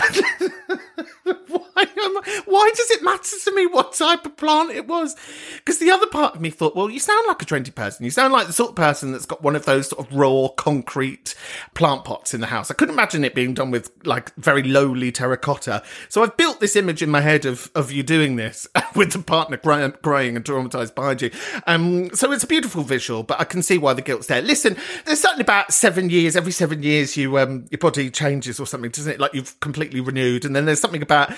why 2.47 2.71
does 2.75 2.91
it 2.91 3.03
matter 3.03 3.37
to 3.45 3.55
me 3.55 3.67
what 3.67 3.95
type 3.95 4.27
of 4.27 4.37
plant 4.37 4.71
it 4.71 4.87
was? 4.87 5.17
Because 5.57 5.79
the 5.79 5.91
other 5.91 6.07
part 6.07 6.35
of 6.35 6.41
me 6.41 6.51
thought, 6.51 6.77
well, 6.77 6.91
you 6.91 6.99
sound 6.99 7.27
like 7.27 7.43
a 7.43 7.45
trendy 7.45 7.75
person. 7.75 8.05
You 8.05 8.11
sound 8.11 8.33
like 8.33 8.47
the 8.47 8.53
sort 8.53 8.71
of 8.71 8.77
person 8.77 9.13
that's 9.13 9.27
got 9.27 9.43
one 9.43 9.57
of 9.57 9.65
those 9.65 9.89
sort 9.89 10.07
of 10.07 10.15
raw 10.17 10.49
concrete 10.49 11.35
plant 11.75 12.05
pots 12.05 12.35
in 12.35 12.41
the 12.41 12.47
house. 12.49 12.71
I 12.71 12.75
couldn't 12.75 12.95
imagine 12.95 13.25
it 13.25 13.35
being 13.35 13.55
done 13.55 13.71
with 13.71 13.91
like 14.05 14.35
very 14.37 14.63
lowly 14.63 15.13
terracotta. 15.13 15.83
So 16.09 16.23
I've 16.23 16.37
built 16.37 16.61
this 16.61 16.77
image 16.77 17.03
in 17.03 17.11
my 17.11 17.21
head 17.21 17.45
of, 17.45 17.71
of 17.75 17.93
you 17.93 18.03
doing 18.03 18.37
this 18.37 18.67
with 18.95 19.13
the 19.13 19.21
partner 19.21 19.57
cry- 19.57 19.89
crying 19.91 20.37
and 20.37 20.45
traumatized 20.45 20.95
behind 20.95 21.23
you. 21.23 21.31
Um, 21.67 22.15
so 22.15 22.33
it's 22.33 22.45
a 22.45 22.49
beautiful 22.49 22.83
visual, 22.83 23.23
but 23.23 23.41
I 23.41 23.45
can 23.45 23.63
see 23.63 23.79
why 23.79 23.95
the 23.95 24.03
guilt's 24.03 24.27
there. 24.27 24.43
Listen, 24.43 24.77
there's 25.05 25.21
something 25.21 25.41
about 25.41 25.73
seven 25.73 26.11
years, 26.11 26.37
every 26.37 26.53
seven 26.53 26.83
years 26.83 27.17
you, 27.17 27.39
um, 27.39 27.67
your 27.71 27.79
body 27.79 28.11
changes 28.11 28.61
or 28.61 28.67
something, 28.67 28.91
doesn't 28.91 29.13
it? 29.13 29.21
Like 29.21 29.35
you've 29.35 29.59
completely 29.61 30.01
renewed. 30.01 30.45
And 30.45 30.55
then 30.55 30.65
there's 30.65 30.81
something 30.81 31.03
about, 31.03 31.33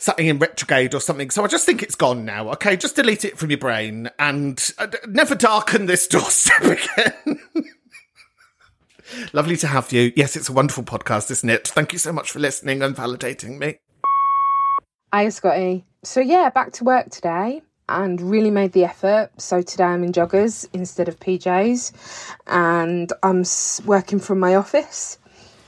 something 0.00 0.26
in 0.26 0.38
retrograde 0.38 0.94
or 0.94 1.00
something. 1.00 1.30
So 1.30 1.44
I 1.44 1.46
just 1.46 1.66
think 1.66 1.82
it's 1.82 1.94
gone 1.94 2.24
now. 2.24 2.50
Okay, 2.52 2.76
just 2.76 2.96
delete 2.96 3.24
it 3.24 3.38
from 3.38 3.50
your 3.50 3.58
brain 3.58 4.10
and 4.18 4.72
uh, 4.78 4.88
never 5.06 5.34
darken 5.34 5.86
this 5.86 6.08
doorstep 6.08 6.62
again. 6.96 7.38
Lovely 9.32 9.56
to 9.58 9.66
have 9.66 9.92
you. 9.92 10.12
Yes, 10.16 10.36
it's 10.36 10.48
a 10.48 10.52
wonderful 10.52 10.84
podcast, 10.84 11.30
isn't 11.30 11.48
it? 11.48 11.68
Thank 11.68 11.92
you 11.92 11.98
so 11.98 12.12
much 12.12 12.30
for 12.30 12.38
listening 12.38 12.82
and 12.82 12.96
validating 12.96 13.58
me. 13.58 13.76
Hi, 15.12 15.28
Scotty. 15.28 15.84
So, 16.02 16.20
yeah, 16.20 16.48
back 16.48 16.72
to 16.74 16.84
work 16.84 17.10
today 17.10 17.60
and 17.88 18.20
really 18.20 18.50
made 18.50 18.72
the 18.72 18.84
effort. 18.84 19.30
So, 19.36 19.60
today 19.60 19.84
I'm 19.84 20.04
in 20.04 20.12
joggers 20.12 20.66
instead 20.72 21.08
of 21.08 21.20
PJs 21.20 21.92
and 22.46 23.12
I'm 23.22 23.44
working 23.84 24.20
from 24.20 24.38
my 24.38 24.54
office 24.54 25.18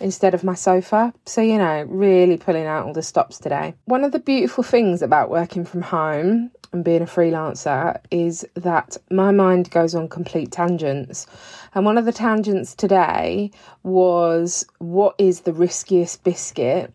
instead 0.02 0.35
of 0.35 0.44
my 0.44 0.54
sofa. 0.54 1.14
So, 1.26 1.40
you 1.40 1.59
know, 1.59 1.85
really 1.88 2.37
pulling 2.37 2.66
out 2.66 2.87
all 2.87 2.92
the 2.92 3.02
stops 3.02 3.38
today. 3.38 3.75
One 3.85 4.04
of 4.04 4.12
the 4.12 4.18
beautiful 4.18 4.64
things 4.64 5.00
about 5.00 5.30
working 5.30 5.64
from 5.64 5.82
home 5.82 6.50
and 6.73 6.85
being 6.85 7.02
a 7.02 7.06
freelancer 7.06 8.00
is 8.11 8.47
that 8.54 8.97
my 9.11 9.30
mind 9.30 9.71
goes 9.71 9.94
on 9.94 10.09
complete 10.09 10.50
tangents. 10.50 11.26
And 11.75 11.85
one 11.85 11.99
of 11.99 12.04
the 12.04 12.12
tangents 12.12 12.75
today 12.75 13.50
was 13.82 14.66
what 14.78 15.14
is 15.18 15.40
the 15.40 15.52
riskiest 15.52 16.25
biscuit 16.25 16.92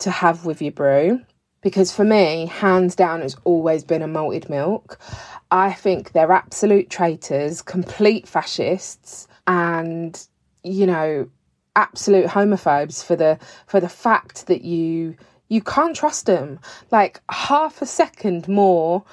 to 0.00 0.10
have 0.10 0.44
with 0.44 0.60
your 0.60 0.72
brew? 0.72 1.20
Because 1.60 1.92
for 1.92 2.04
me, 2.04 2.46
hands 2.46 2.94
down, 2.94 3.20
it's 3.20 3.36
always 3.44 3.82
been 3.82 4.02
a 4.02 4.06
malted 4.06 4.48
milk. 4.48 4.98
I 5.50 5.72
think 5.72 6.12
they're 6.12 6.32
absolute 6.32 6.88
traitors, 6.88 7.62
complete 7.62 8.28
fascists, 8.28 9.26
and 9.46 10.26
you 10.62 10.86
know, 10.86 11.28
absolute 11.78 12.26
homophobes 12.26 13.04
for 13.04 13.14
the 13.14 13.38
for 13.66 13.80
the 13.80 13.88
fact 13.88 14.48
that 14.48 14.62
you 14.62 15.16
you 15.48 15.62
can't 15.62 15.96
trust 15.96 16.26
them. 16.26 16.58
Like 16.90 17.20
half 17.30 17.80
a 17.80 17.86
second 17.86 18.48
more 18.48 19.04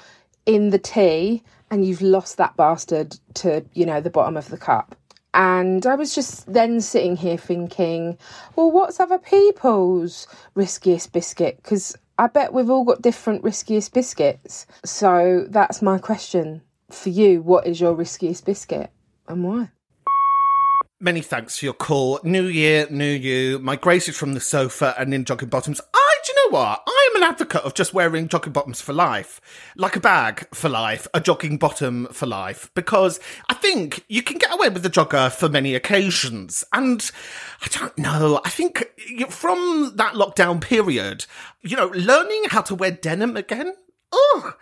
in 0.44 0.70
the 0.70 0.78
tea, 0.78 1.42
and 1.70 1.84
you've 1.86 2.02
lost 2.02 2.36
that 2.36 2.56
bastard 2.56 3.18
to 3.34 3.64
you 3.72 3.86
know 3.86 4.00
the 4.00 4.10
bottom 4.10 4.36
of 4.36 4.48
the 4.48 4.58
cup. 4.58 4.96
And 5.32 5.86
I 5.86 5.94
was 5.94 6.14
just 6.14 6.50
then 6.50 6.80
sitting 6.80 7.14
here 7.14 7.36
thinking, 7.36 8.16
well, 8.56 8.70
what's 8.70 8.98
other 8.98 9.18
people's 9.18 10.26
riskiest 10.54 11.12
biscuit? 11.12 11.58
Because 11.62 11.94
I 12.18 12.26
bet 12.26 12.54
we've 12.54 12.70
all 12.70 12.84
got 12.84 13.02
different 13.02 13.44
riskiest 13.44 13.92
biscuits. 13.92 14.66
So 14.84 15.44
that's 15.50 15.82
my 15.82 15.98
question 15.98 16.62
for 16.90 17.10
you. 17.10 17.42
What 17.42 17.66
is 17.66 17.80
your 17.80 17.92
riskiest 17.94 18.46
biscuit 18.46 18.90
and 19.28 19.44
why? 19.44 19.68
Many 20.98 21.20
thanks 21.20 21.58
for 21.58 21.66
your 21.66 21.74
call. 21.74 22.20
New 22.24 22.44
year, 22.46 22.86
new 22.88 23.04
you. 23.04 23.58
Migrated 23.58 24.14
from 24.14 24.32
the 24.32 24.40
sofa 24.40 24.94
and 24.98 25.12
in 25.12 25.26
jogging 25.26 25.50
bottoms. 25.50 25.78
I, 25.92 26.14
do 26.24 26.32
you 26.32 26.50
know 26.50 26.58
what? 26.58 26.84
I 26.86 27.10
am 27.10 27.22
an 27.22 27.28
advocate 27.28 27.60
of 27.64 27.74
just 27.74 27.92
wearing 27.92 28.28
jogging 28.28 28.54
bottoms 28.54 28.80
for 28.80 28.94
life. 28.94 29.38
Like 29.76 29.96
a 29.96 30.00
bag 30.00 30.48
for 30.54 30.70
life, 30.70 31.06
a 31.12 31.20
jogging 31.20 31.58
bottom 31.58 32.06
for 32.12 32.24
life. 32.24 32.70
Because 32.74 33.20
I 33.50 33.52
think 33.52 34.06
you 34.08 34.22
can 34.22 34.38
get 34.38 34.54
away 34.54 34.70
with 34.70 34.82
the 34.82 34.88
jogger 34.88 35.30
for 35.30 35.50
many 35.50 35.74
occasions. 35.74 36.64
And 36.72 37.10
I 37.60 37.68
don't 37.78 37.98
know. 37.98 38.40
I 38.46 38.48
think 38.48 38.88
from 39.28 39.92
that 39.96 40.14
lockdown 40.14 40.62
period, 40.62 41.26
you 41.60 41.76
know, 41.76 41.88
learning 41.88 42.44
how 42.48 42.62
to 42.62 42.74
wear 42.74 42.92
denim 42.92 43.36
again. 43.36 43.74
Ugh. 44.34 44.54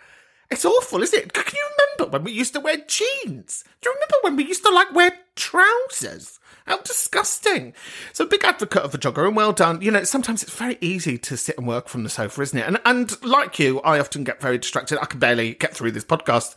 It's 0.51 0.65
awful, 0.65 1.01
isn't 1.01 1.19
it? 1.19 1.33
Can 1.33 1.43
you 1.53 1.67
remember 1.77 2.11
when 2.11 2.23
we 2.23 2.31
used 2.31 2.53
to 2.53 2.59
wear 2.59 2.77
jeans? 2.77 3.63
Do 3.81 3.89
you 3.89 3.93
remember 3.93 4.15
when 4.21 4.35
we 4.35 4.45
used 4.45 4.63
to 4.63 4.71
like 4.71 4.93
wear 4.93 5.11
trousers? 5.35 6.39
How 6.67 6.79
disgusting. 6.79 7.73
So 8.13 8.25
big 8.25 8.43
advocate 8.43 8.81
of 8.81 8.93
a 8.93 8.97
jogger 8.97 9.27
and 9.27 9.35
well 9.35 9.53
done. 9.53 9.81
You 9.81 9.91
know, 9.91 10.03
sometimes 10.03 10.41
it's 10.41 10.53
very 10.53 10.77
easy 10.81 11.17
to 11.19 11.37
sit 11.37 11.57
and 11.57 11.67
work 11.67 11.87
from 11.87 12.03
the 12.03 12.09
sofa, 12.09 12.41
isn't 12.41 12.57
it? 12.57 12.67
And 12.67 12.79
and 12.85 13.23
like 13.23 13.59
you, 13.59 13.81
I 13.81 13.99
often 13.99 14.23
get 14.23 14.41
very 14.41 14.57
distracted. 14.57 14.99
I 14.99 15.05
can 15.05 15.19
barely 15.19 15.53
get 15.53 15.75
through 15.75 15.91
this 15.91 16.05
podcast 16.05 16.55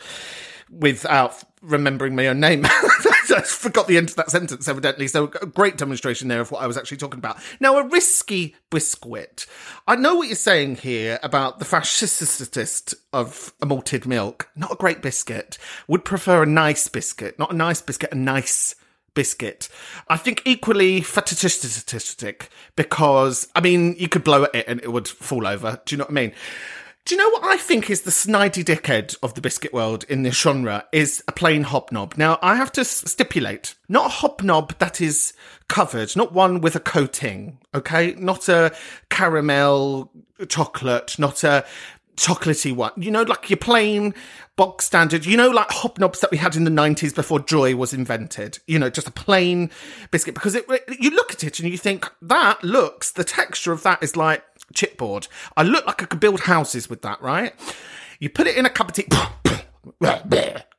without 0.71 1.43
remembering 1.61 2.17
my 2.17 2.29
own 2.29 2.41
name. 2.41 2.67
I 3.39 3.43
forgot 3.47 3.87
the 3.87 3.97
end 3.97 4.11
of 4.11 4.17
that 4.17 4.31
sentence, 4.31 4.69
evidently. 4.69 5.07
So, 5.09 5.25
a 5.41 5.47
great 5.47 5.77
demonstration 5.77 6.29
there 6.29 6.41
of 6.41 6.51
what 6.51 6.63
I 6.63 6.67
was 6.67 6.77
actually 6.77 6.99
talking 6.99 7.19
about. 7.19 7.39
Now, 7.61 7.79
a 7.79 7.87
risky 7.87 8.57
biscuit. 8.71 9.47
I 9.87 9.97
know 9.97 10.17
what 10.17 10.29
you're 10.29 10.37
saying 10.37 10.77
here 10.77 11.19
about 11.23 11.59
the 11.59 11.65
fascist 11.65 12.95
of 13.13 13.53
a 13.63 13.67
malted 13.67 14.07
milk. 14.07 14.49
Not 14.57 14.73
a 14.73 14.77
great 14.77 15.03
biscuit. 15.03 15.59
Would 15.87 16.05
prefer 16.05 16.43
a 16.43 16.47
nice 16.47 16.89
biscuit. 16.89 17.39
Not 17.39 17.53
a 17.53 17.57
nice 17.57 17.81
biscuit, 17.81 18.13
a 18.13 18.17
nice 18.17 18.75
biscuit. 19.15 19.69
I 20.09 20.17
think 20.17 20.43
equally 20.45 21.01
fetishistic 21.01 22.51
because, 22.77 23.49
I 23.55 23.61
mean, 23.61 23.97
you 23.99 24.09
could 24.09 24.25
blow 24.25 24.45
at 24.45 24.55
it 24.55 24.69
and 24.69 24.81
it 24.81 24.93
would 24.93 25.09
fall 25.09 25.47
over. 25.47 25.81
Do 25.85 25.95
you 25.95 25.99
know 25.99 26.05
what 26.05 26.13
I 26.13 26.15
mean? 26.15 26.33
Do 27.09 27.15
you 27.15 27.23
know 27.23 27.31
what 27.31 27.45
I 27.45 27.57
think 27.57 27.89
is 27.89 28.03
the 28.03 28.11
snidey 28.11 28.63
dickhead 28.63 29.17
of 29.23 29.33
the 29.33 29.41
biscuit 29.41 29.73
world 29.73 30.05
in 30.11 30.25
this 30.25 30.39
genre 30.39 30.85
is 30.93 31.25
a 31.27 31.33
plain 31.33 31.63
hobnob. 31.63 32.19
Now, 32.19 32.39
I 32.43 32.57
have 32.57 32.71
to 32.73 32.85
stipulate, 32.85 33.77
not 33.89 34.09
a 34.09 34.11
hobnob 34.11 34.79
that 34.79 35.01
is 35.01 35.33
covered, 35.69 36.15
not 36.17 36.35
one 36.35 36.61
with 36.61 36.77
a 36.77 36.81
coating, 36.81 37.61
okay? 37.75 38.15
Not 38.19 38.51
a 38.51 38.77
caramel 39.09 40.13
chocolate, 40.51 41.19
not 41.19 41.45
a 41.45 41.65
chocolatey 42.19 42.77
one. 42.77 42.93
You 42.99 43.11
know, 43.11 43.23
like 43.23 43.49
your 43.49 43.57
plain 43.57 44.13
box 44.57 44.85
standard, 44.85 45.25
you 45.25 45.39
know, 45.39 45.49
like 45.49 45.69
hobnobs 45.69 46.21
that 46.21 46.31
we 46.31 46.37
had 46.37 46.57
in 46.57 46.65
the 46.65 46.71
90s 46.71 47.15
before 47.15 47.41
joy 47.41 47.75
was 47.75 47.95
invented. 47.95 48.59
You 48.67 48.79
know, 48.79 48.91
just 48.91 49.09
a 49.09 49.13
plain 49.13 49.71
biscuit 50.11 50.35
because 50.35 50.55
it, 50.55 50.67
you 51.01 51.11
look 51.11 51.33
at 51.33 51.43
it 51.43 51.59
and 51.59 51.71
you 51.71 51.79
think 51.79 52.07
that 52.21 52.63
looks, 52.63 53.13
the 53.13 53.25
texture 53.25 53.73
of 53.73 53.83
that 53.85 54.03
is 54.03 54.15
like 54.15 54.45
chipboard. 54.75 55.29
I 55.57 55.63
look 55.63 55.87
like 55.87 56.03
I 56.03 56.07
could 56.07 56.21
build 56.21 56.41
houses 56.41 56.89
with 56.89 57.03
that, 57.03 57.21
right? 57.23 57.53
You 58.21 58.31
put 58.31 58.47
it 58.47 58.57
in 58.57 58.67
a 58.67 58.71
cup 58.71 58.89
of 58.89 58.95
tea. 58.95 59.07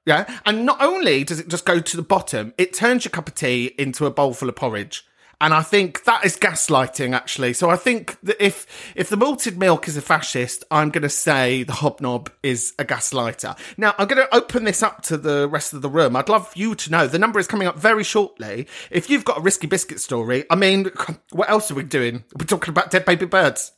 Yeah. 0.06 0.40
And 0.46 0.66
not 0.66 0.82
only 0.82 1.24
does 1.24 1.40
it 1.40 1.50
just 1.50 1.66
go 1.66 1.80
to 1.80 1.98
the 1.98 2.04
bottom, 2.04 2.54
it 2.58 2.74
turns 2.74 3.06
your 3.06 3.12
cup 3.12 3.28
of 3.28 3.36
tea 3.36 3.74
into 3.78 4.06
a 4.06 4.12
bowl 4.12 4.34
full 4.34 4.50
of 4.50 4.56
porridge. 4.56 5.06
And 5.42 5.54
I 5.54 5.62
think 5.62 6.04
that 6.04 6.26
is 6.26 6.36
gaslighting, 6.36 7.16
actually. 7.16 7.54
So 7.54 7.70
I 7.70 7.78
think 7.78 8.20
that 8.24 8.44
if 8.44 8.68
if 8.94 9.08
the 9.10 9.16
malted 9.16 9.58
milk 9.58 9.88
is 9.88 9.96
a 9.96 10.02
fascist, 10.02 10.66
I'm 10.70 10.90
going 10.90 11.04
to 11.04 11.10
say 11.10 11.64
the 11.64 11.74
hobnob 11.74 12.30
is 12.44 12.74
a 12.78 12.84
gaslighter. 12.84 13.58
Now 13.78 13.96
I'm 13.98 14.08
going 14.08 14.22
to 14.22 14.36
open 14.36 14.66
this 14.66 14.84
up 14.84 15.02
to 15.04 15.18
the 15.18 15.48
rest 15.48 15.74
of 15.74 15.82
the 15.82 15.90
room. 15.90 16.18
I'd 16.18 16.28
love 16.28 16.52
you 16.56 16.76
to 16.76 16.92
know 16.92 17.08
the 17.08 17.20
number 17.20 17.40
is 17.40 17.48
coming 17.48 17.70
up 17.70 17.78
very 17.78 18.04
shortly. 18.04 18.68
If 18.92 19.10
you've 19.10 19.24
got 19.24 19.38
a 19.38 19.42
risky 19.42 19.68
biscuit 19.68 20.02
story, 20.02 20.44
I 20.50 20.56
mean, 20.56 20.92
what 21.32 21.50
else 21.50 21.72
are 21.72 21.76
we 21.76 21.84
doing? 21.84 22.26
We're 22.38 22.46
talking 22.46 22.72
about 22.72 22.92
dead 22.92 23.06
baby 23.06 23.26
birds. 23.26 23.72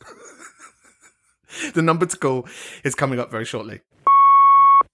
the 1.75 1.84
number 1.84 2.08
to 2.08 2.18
call 2.18 2.48
is 2.84 2.96
coming 2.96 3.20
up 3.20 3.30
very 3.30 3.46
shortly. 3.46 3.82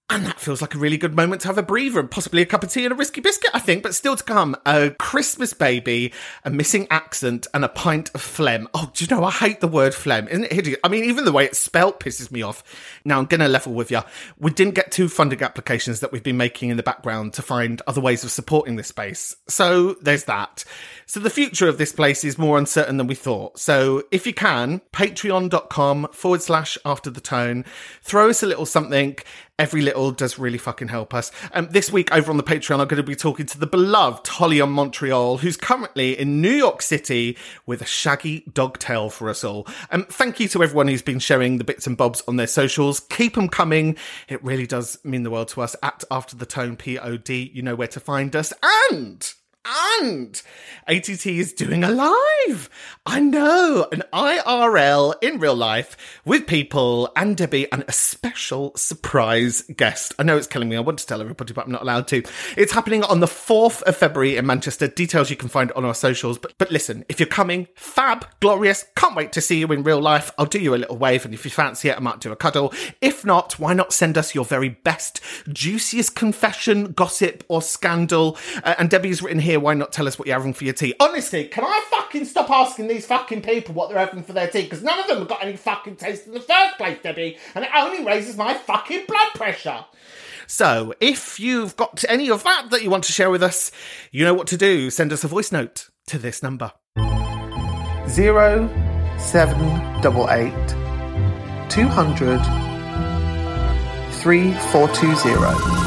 And 0.10 0.26
that 0.26 0.40
feels 0.40 0.62
like 0.62 0.74
a 0.74 0.78
really 0.78 0.96
good 0.96 1.18
moment 1.18 1.42
to 1.42 1.48
have 1.50 1.58
a 1.58 1.64
breather 1.64 2.00
and 2.00 2.10
possibly 2.10 2.42
a 2.42 2.46
cup 2.46 2.64
of 2.64 2.72
tea 2.72 2.86
and 2.86 2.94
a 2.94 2.96
risky 2.96 3.20
biscuit, 3.20 3.52
I 3.54 3.60
think. 3.60 3.84
But 3.84 3.94
still 3.94 4.16
to 4.16 4.24
come, 4.24 4.56
a 4.66 4.92
Christmas 4.92 5.52
baby, 5.52 6.14
a 6.46 6.50
missing 6.50 6.88
accent, 6.90 7.46
and 7.54 7.66
a 7.66 7.70
pint 7.70 8.12
of 8.16 8.22
phlegm. 8.22 8.70
Oh, 8.74 8.90
do 8.94 9.04
you 9.04 9.14
know, 9.14 9.26
I 9.26 9.32
hate 9.32 9.60
the 9.60 9.68
word 9.68 9.94
phlegm. 9.94 10.30
Isn't 10.30 10.46
it 10.46 10.54
hideous? 10.54 10.80
I 10.82 10.88
mean, 10.88 11.04
even 11.04 11.26
the 11.26 11.34
way 11.34 11.44
it's 11.44 11.60
spelt 11.60 12.00
pisses 12.00 12.32
me 12.32 12.42
off. 12.42 12.64
Now, 13.04 13.20
I'm 13.20 13.26
going 13.26 13.42
to 13.42 13.50
level 13.50 13.74
with 13.74 13.92
you. 13.92 14.00
We 14.40 14.52
didn't 14.52 14.76
get 14.76 14.94
two 14.94 15.10
funding 15.10 15.42
applications 15.42 16.00
that 16.00 16.14
we've 16.14 16.24
been 16.24 16.38
making 16.38 16.70
in 16.70 16.78
the 16.78 16.84
background 16.84 17.34
to 17.34 17.42
find 17.42 17.82
other 17.86 18.00
ways 18.00 18.24
of 18.24 18.32
supporting 18.32 18.78
this 18.78 18.88
space. 18.88 19.36
So 19.50 19.96
there's 19.96 20.24
that. 20.24 20.64
So 21.06 21.20
the 21.20 21.30
future 21.30 21.68
of 21.68 21.78
this 21.78 21.92
place 21.92 22.24
is 22.24 22.38
more 22.38 22.58
uncertain 22.58 22.96
than 22.96 23.08
we 23.08 23.16
thought. 23.16 23.60
So 23.60 24.04
if 24.12 24.26
you 24.26 24.34
can, 24.34 24.80
patreon.com 24.94 26.08
forward 26.14 26.42
slash 26.42 26.78
after 26.86 27.10
the 27.10 27.22
tone, 27.22 27.66
throw 28.04 28.30
us 28.30 28.42
a 28.42 28.48
little 28.48 28.66
something. 28.66 29.18
Every 29.60 29.82
little 29.82 30.12
does 30.12 30.38
really 30.38 30.60
fucking 30.60 30.90
help 30.90 31.16
us. 31.16 31.32
Um, 31.52 31.68
this 31.72 31.92
week 31.92 32.14
over 32.14 32.30
on 32.30 32.38
the 32.38 32.44
Patreon, 32.44 32.80
I'm 32.80 32.88
going 32.88 32.98
to 32.98 33.04
be 33.04 33.16
talking 33.16 33.48
to 33.48 33.58
the 33.58 33.66
beloved 33.66 34.28
Holly 34.28 34.62
on 34.62 34.70
Montreal, 34.70 35.40
who's 35.40 35.58
currently 35.58 36.16
in 36.16 36.44
New 36.44 36.52
York 36.52 36.84
City 36.84 37.36
with 37.66 37.82
a 37.82 37.86
shaggy 37.86 38.44
dog 38.54 38.78
tale 38.78 39.10
for 39.10 39.30
us 39.30 39.44
all. 39.44 39.66
Um, 39.90 40.06
thank 40.06 40.40
you 40.40 40.48
to 40.50 40.62
everyone 40.62 40.88
who's 40.88 41.02
been 41.02 41.18
sharing 41.18 41.58
the 41.58 41.64
bits 41.64 41.88
and 41.88 41.98
bobs 41.98 42.22
on 42.28 42.36
their 42.36 42.46
socials. 42.46 43.00
Keep 43.00 43.34
them 43.34 43.50
coming. 43.50 43.98
It 44.28 44.44
really 44.44 44.68
does 44.68 45.04
mean 45.04 45.24
the 45.24 45.32
world 45.32 45.48
to 45.50 45.62
us. 45.62 45.76
At 45.82 46.04
After 46.12 46.36
the 46.36 46.46
Tone 46.46 46.76
POD, 46.76 47.30
you 47.30 47.64
know 47.64 47.74
where 47.74 47.88
to 47.88 48.00
find 48.00 48.36
us. 48.36 48.54
And 48.92 49.34
and 50.02 50.42
ATT 50.88 51.26
is 51.26 51.54
doing 51.54 51.84
a 51.84 51.90
live. 51.90 52.70
I 53.06 53.20
know, 53.20 53.88
an 53.92 54.04
IRL 54.14 55.16
in 55.22 55.40
real 55.40 55.56
life 55.56 56.22
with 56.24 56.48
people 56.48 57.12
and 57.16 57.36
Debbie 57.36 57.70
and 57.72 57.84
a 57.88 57.92
special 57.92 58.76
surprise 58.76 59.64
guest. 59.76 60.14
I 60.18 60.24
know 60.24 60.38
it's 60.38 60.48
killing 60.48 60.70
me. 60.70 60.78
I 60.78 60.82
want 60.82 61.00
to 61.00 61.06
tell 61.06 61.22
everybody, 61.22 61.54
but 61.54 61.66
I'm 61.66 61.72
not 61.72 61.82
allowed 61.82 62.08
to. 62.10 62.24
It's 62.56 62.72
happening 62.72 63.04
on 63.04 63.20
the 63.20 63.28
4th 63.28 63.82
of 63.84 63.98
February 63.98 64.38
in 64.38 64.46
Manchester. 64.46 64.88
Details 64.88 65.30
you 65.30 65.36
can 65.36 65.50
find 65.50 65.72
on 65.74 65.84
our 65.84 65.94
socials. 65.94 66.38
But, 66.38 66.54
but 66.58 66.72
listen, 66.72 67.04
if 67.10 67.20
you're 67.20 67.28
coming, 67.28 67.68
fab, 67.76 68.26
glorious, 68.40 68.86
can't 68.96 69.16
wait 69.16 69.34
to 69.34 69.42
see 69.42 69.60
you 69.60 69.68
in 69.68 69.84
real 69.84 70.02
life. 70.02 70.32
I'll 70.38 70.46
do 70.46 70.60
you 70.60 70.74
a 70.74 70.78
little 70.78 70.98
wave, 70.98 71.26
and 71.26 71.34
if 71.34 71.44
you 71.44 71.52
fancy 71.52 71.90
it, 71.90 71.98
I 71.98 72.00
might 72.00 72.22
do 72.22 72.32
a 72.32 72.36
cuddle. 72.36 72.74
If 73.02 73.26
not, 73.26 73.60
why 73.60 73.74
not 73.74 73.94
send 73.94 74.18
us 74.18 74.34
your 74.34 74.46
very 74.46 74.70
best, 74.70 75.22
juiciest 75.50 76.16
confession, 76.16 76.94
gossip, 76.94 77.44
or 77.50 77.62
scandal? 77.62 78.38
Uh, 78.64 78.76
and 78.80 78.90
Debbie's 78.90 79.22
written 79.22 79.40
here 79.40 79.57
why 79.60 79.74
not 79.74 79.92
tell 79.92 80.08
us 80.08 80.18
what 80.18 80.28
you're 80.28 80.38
having 80.38 80.54
for 80.54 80.64
your 80.64 80.74
tea? 80.74 80.94
Honestly, 81.00 81.46
can 81.46 81.64
I 81.64 81.84
fucking 81.90 82.26
stop 82.26 82.50
asking 82.50 82.88
these 82.88 83.06
fucking 83.06 83.42
people 83.42 83.74
what 83.74 83.90
they're 83.90 84.00
having 84.00 84.24
for 84.24 84.34
their 84.34 84.48
tea? 84.48 84.64
Because 84.64 84.84
none 84.84 85.00
of 85.00 85.08
them 85.08 85.20
have 85.20 85.28
got 85.28 85.44
any 85.44 85.56
fucking 85.56 85.96
taste 85.96 86.28
in 86.28 86.34
the 86.34 86.40
first 86.40 86.78
place, 86.78 86.98
Debbie, 87.02 87.38
and 87.56 87.66
it 87.66 87.72
only 87.76 88.04
raises 88.04 88.38
my 88.38 88.54
fucking 88.54 89.06
blood 89.08 89.28
pressure. 89.36 89.86
So, 90.48 90.94
if 91.02 91.40
you've 91.40 91.76
got 91.76 92.06
any 92.08 92.30
of 92.30 92.44
that 92.44 92.70
that 92.72 92.82
you 92.82 92.90
want 92.90 93.04
to 93.06 93.12
share 93.12 93.30
with 93.30 93.44
us, 93.44 93.72
you 94.12 94.24
know 94.24 94.34
what 94.34 94.48
to 94.48 94.58
do. 94.58 94.90
Send 94.90 95.12
us 95.12 95.24
a 95.24 95.28
voice 95.28 95.52
note 95.52 95.90
to 96.08 96.18
this 96.18 96.42
number. 96.42 96.72
Zero 98.08 98.70
seven 99.20 100.02
double 100.02 100.30
eight 100.30 100.68
two 101.70 101.88
hundred 101.88 102.40
three 104.14 104.54
four 104.72 104.88
two 104.90 105.14
zero. 105.16 105.87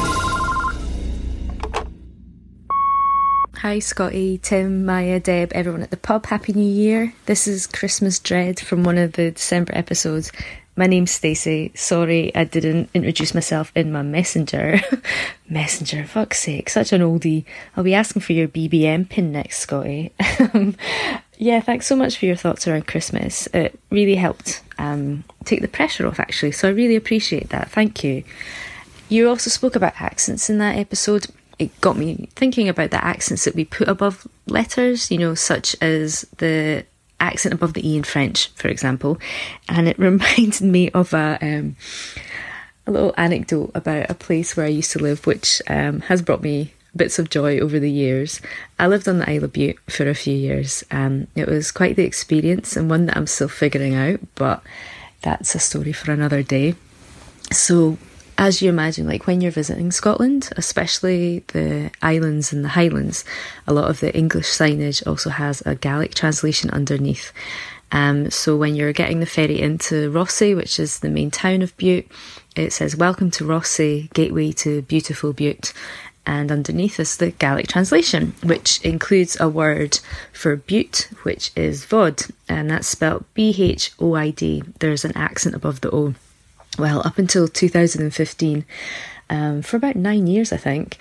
Hi, 3.61 3.77
Scotty, 3.77 4.39
Tim, 4.39 4.87
Maya, 4.87 5.19
Deb, 5.19 5.51
everyone 5.53 5.83
at 5.83 5.91
the 5.91 5.95
pub. 5.97 6.25
Happy 6.25 6.51
New 6.51 6.67
Year. 6.67 7.13
This 7.27 7.47
is 7.47 7.67
Christmas 7.67 8.17
Dread 8.17 8.59
from 8.59 8.83
one 8.83 8.97
of 8.97 9.13
the 9.13 9.29
December 9.29 9.71
episodes. 9.75 10.31
My 10.75 10.87
name's 10.87 11.11
Stacey. 11.11 11.71
Sorry 11.75 12.35
I 12.35 12.43
didn't 12.45 12.89
introduce 12.95 13.35
myself 13.35 13.71
in 13.75 13.91
my 13.91 14.01
messenger. 14.01 14.79
messenger, 15.47 16.05
fuck's 16.05 16.39
sake, 16.39 16.71
such 16.71 16.91
an 16.91 17.01
oldie. 17.01 17.45
I'll 17.77 17.83
be 17.83 17.93
asking 17.93 18.23
for 18.23 18.33
your 18.33 18.47
BBM 18.47 19.07
pin 19.07 19.31
next, 19.31 19.59
Scotty. 19.59 20.11
yeah, 21.37 21.61
thanks 21.61 21.85
so 21.85 21.95
much 21.95 22.17
for 22.17 22.25
your 22.25 22.35
thoughts 22.35 22.67
around 22.67 22.87
Christmas. 22.87 23.45
It 23.53 23.79
really 23.91 24.15
helped 24.15 24.63
um, 24.79 25.23
take 25.45 25.61
the 25.61 25.67
pressure 25.67 26.07
off, 26.07 26.19
actually, 26.19 26.53
so 26.53 26.67
I 26.67 26.71
really 26.71 26.95
appreciate 26.95 27.49
that. 27.49 27.69
Thank 27.69 28.03
you. 28.03 28.23
You 29.07 29.29
also 29.29 29.51
spoke 29.51 29.75
about 29.75 30.01
accents 30.01 30.49
in 30.49 30.57
that 30.57 30.77
episode 30.77 31.27
it 31.61 31.79
got 31.79 31.95
me 31.95 32.27
thinking 32.35 32.67
about 32.67 32.89
the 32.89 33.03
accents 33.03 33.45
that 33.45 33.53
we 33.53 33.65
put 33.65 33.87
above 33.87 34.27
letters, 34.47 35.11
you 35.11 35.17
know, 35.19 35.35
such 35.35 35.75
as 35.79 36.21
the 36.37 36.83
accent 37.19 37.53
above 37.53 37.73
the 37.73 37.87
E 37.87 37.95
in 37.95 38.03
French, 38.03 38.47
for 38.55 38.67
example. 38.67 39.19
And 39.69 39.87
it 39.87 39.99
reminded 39.99 40.61
me 40.61 40.89
of 40.89 41.13
a, 41.13 41.37
um, 41.39 41.75
a 42.87 42.91
little 42.91 43.13
anecdote 43.15 43.69
about 43.75 44.09
a 44.09 44.15
place 44.15 44.57
where 44.57 44.65
I 44.65 44.69
used 44.69 44.91
to 44.93 44.99
live, 44.99 45.27
which 45.27 45.61
um, 45.67 45.99
has 46.01 46.23
brought 46.23 46.41
me 46.41 46.73
bits 46.95 47.19
of 47.19 47.29
joy 47.29 47.59
over 47.59 47.79
the 47.79 47.91
years. 47.91 48.41
I 48.79 48.87
lived 48.87 49.07
on 49.07 49.19
the 49.19 49.29
Isle 49.29 49.43
of 49.43 49.53
Bute 49.53 49.77
for 49.87 50.09
a 50.09 50.15
few 50.15 50.35
years. 50.35 50.83
Um, 50.89 51.27
it 51.35 51.47
was 51.47 51.71
quite 51.71 51.95
the 51.95 52.05
experience 52.05 52.75
and 52.75 52.89
one 52.89 53.05
that 53.05 53.15
I'm 53.15 53.27
still 53.27 53.47
figuring 53.47 53.93
out, 53.93 54.19
but 54.33 54.63
that's 55.21 55.53
a 55.53 55.59
story 55.59 55.93
for 55.93 56.11
another 56.11 56.41
day. 56.41 56.73
So, 57.51 57.99
as 58.41 58.59
you 58.59 58.69
imagine, 58.69 59.05
like 59.05 59.27
when 59.27 59.39
you're 59.39 59.51
visiting 59.51 59.91
Scotland, 59.91 60.49
especially 60.57 61.43
the 61.53 61.91
islands 62.01 62.51
and 62.51 62.65
the 62.65 62.69
Highlands, 62.69 63.23
a 63.67 63.73
lot 63.73 63.87
of 63.87 63.99
the 63.99 64.11
English 64.17 64.47
signage 64.47 65.05
also 65.05 65.29
has 65.29 65.61
a 65.63 65.75
Gaelic 65.75 66.15
translation 66.15 66.71
underneath. 66.71 67.31
Um, 67.91 68.31
so 68.31 68.57
when 68.57 68.73
you're 68.73 68.93
getting 68.93 69.19
the 69.19 69.27
ferry 69.27 69.61
into 69.61 70.11
Rothesay, 70.11 70.55
which 70.55 70.79
is 70.79 71.01
the 71.01 71.09
main 71.09 71.29
town 71.29 71.61
of 71.61 71.77
Bute, 71.77 72.09
it 72.55 72.73
says 72.73 72.95
"Welcome 72.95 73.29
to 73.31 73.45
Rothesay, 73.45 74.11
gateway 74.13 74.51
to 74.53 74.81
beautiful 74.81 75.33
Bute," 75.33 75.71
And 76.25 76.51
underneath 76.51 76.99
is 76.99 77.17
the 77.17 77.29
Gaelic 77.29 77.67
translation, 77.67 78.33
which 78.41 78.81
includes 78.81 79.39
a 79.39 79.49
word 79.49 79.99
for 80.33 80.55
Bute, 80.55 81.09
which 81.21 81.51
is 81.55 81.85
Vod, 81.85 82.31
and 82.49 82.71
that's 82.71 82.87
spelled 82.87 83.25
B 83.35 83.53
H 83.55 83.91
O 83.99 84.15
I 84.15 84.31
D. 84.31 84.63
There's 84.79 85.05
an 85.05 85.15
accent 85.15 85.53
above 85.53 85.81
the 85.81 85.91
O 85.91 86.15
well, 86.77 87.01
up 87.05 87.17
until 87.17 87.47
2015, 87.47 88.65
um, 89.29 89.61
for 89.61 89.77
about 89.77 89.95
nine 89.95 90.27
years, 90.27 90.51
I 90.51 90.57
think, 90.57 90.97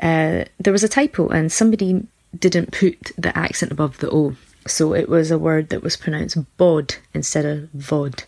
uh, 0.00 0.44
there 0.58 0.72
was 0.72 0.84
a 0.84 0.88
typo 0.88 1.28
and 1.28 1.50
somebody 1.50 2.06
didn't 2.38 2.72
put 2.72 3.12
the 3.16 3.36
accent 3.36 3.72
above 3.72 3.98
the 3.98 4.10
O. 4.10 4.36
So 4.66 4.94
it 4.94 5.08
was 5.08 5.30
a 5.30 5.38
word 5.38 5.70
that 5.70 5.82
was 5.82 5.96
pronounced 5.96 6.38
bod 6.56 6.96
instead 7.14 7.44
of 7.44 7.68
vod. 7.76 8.24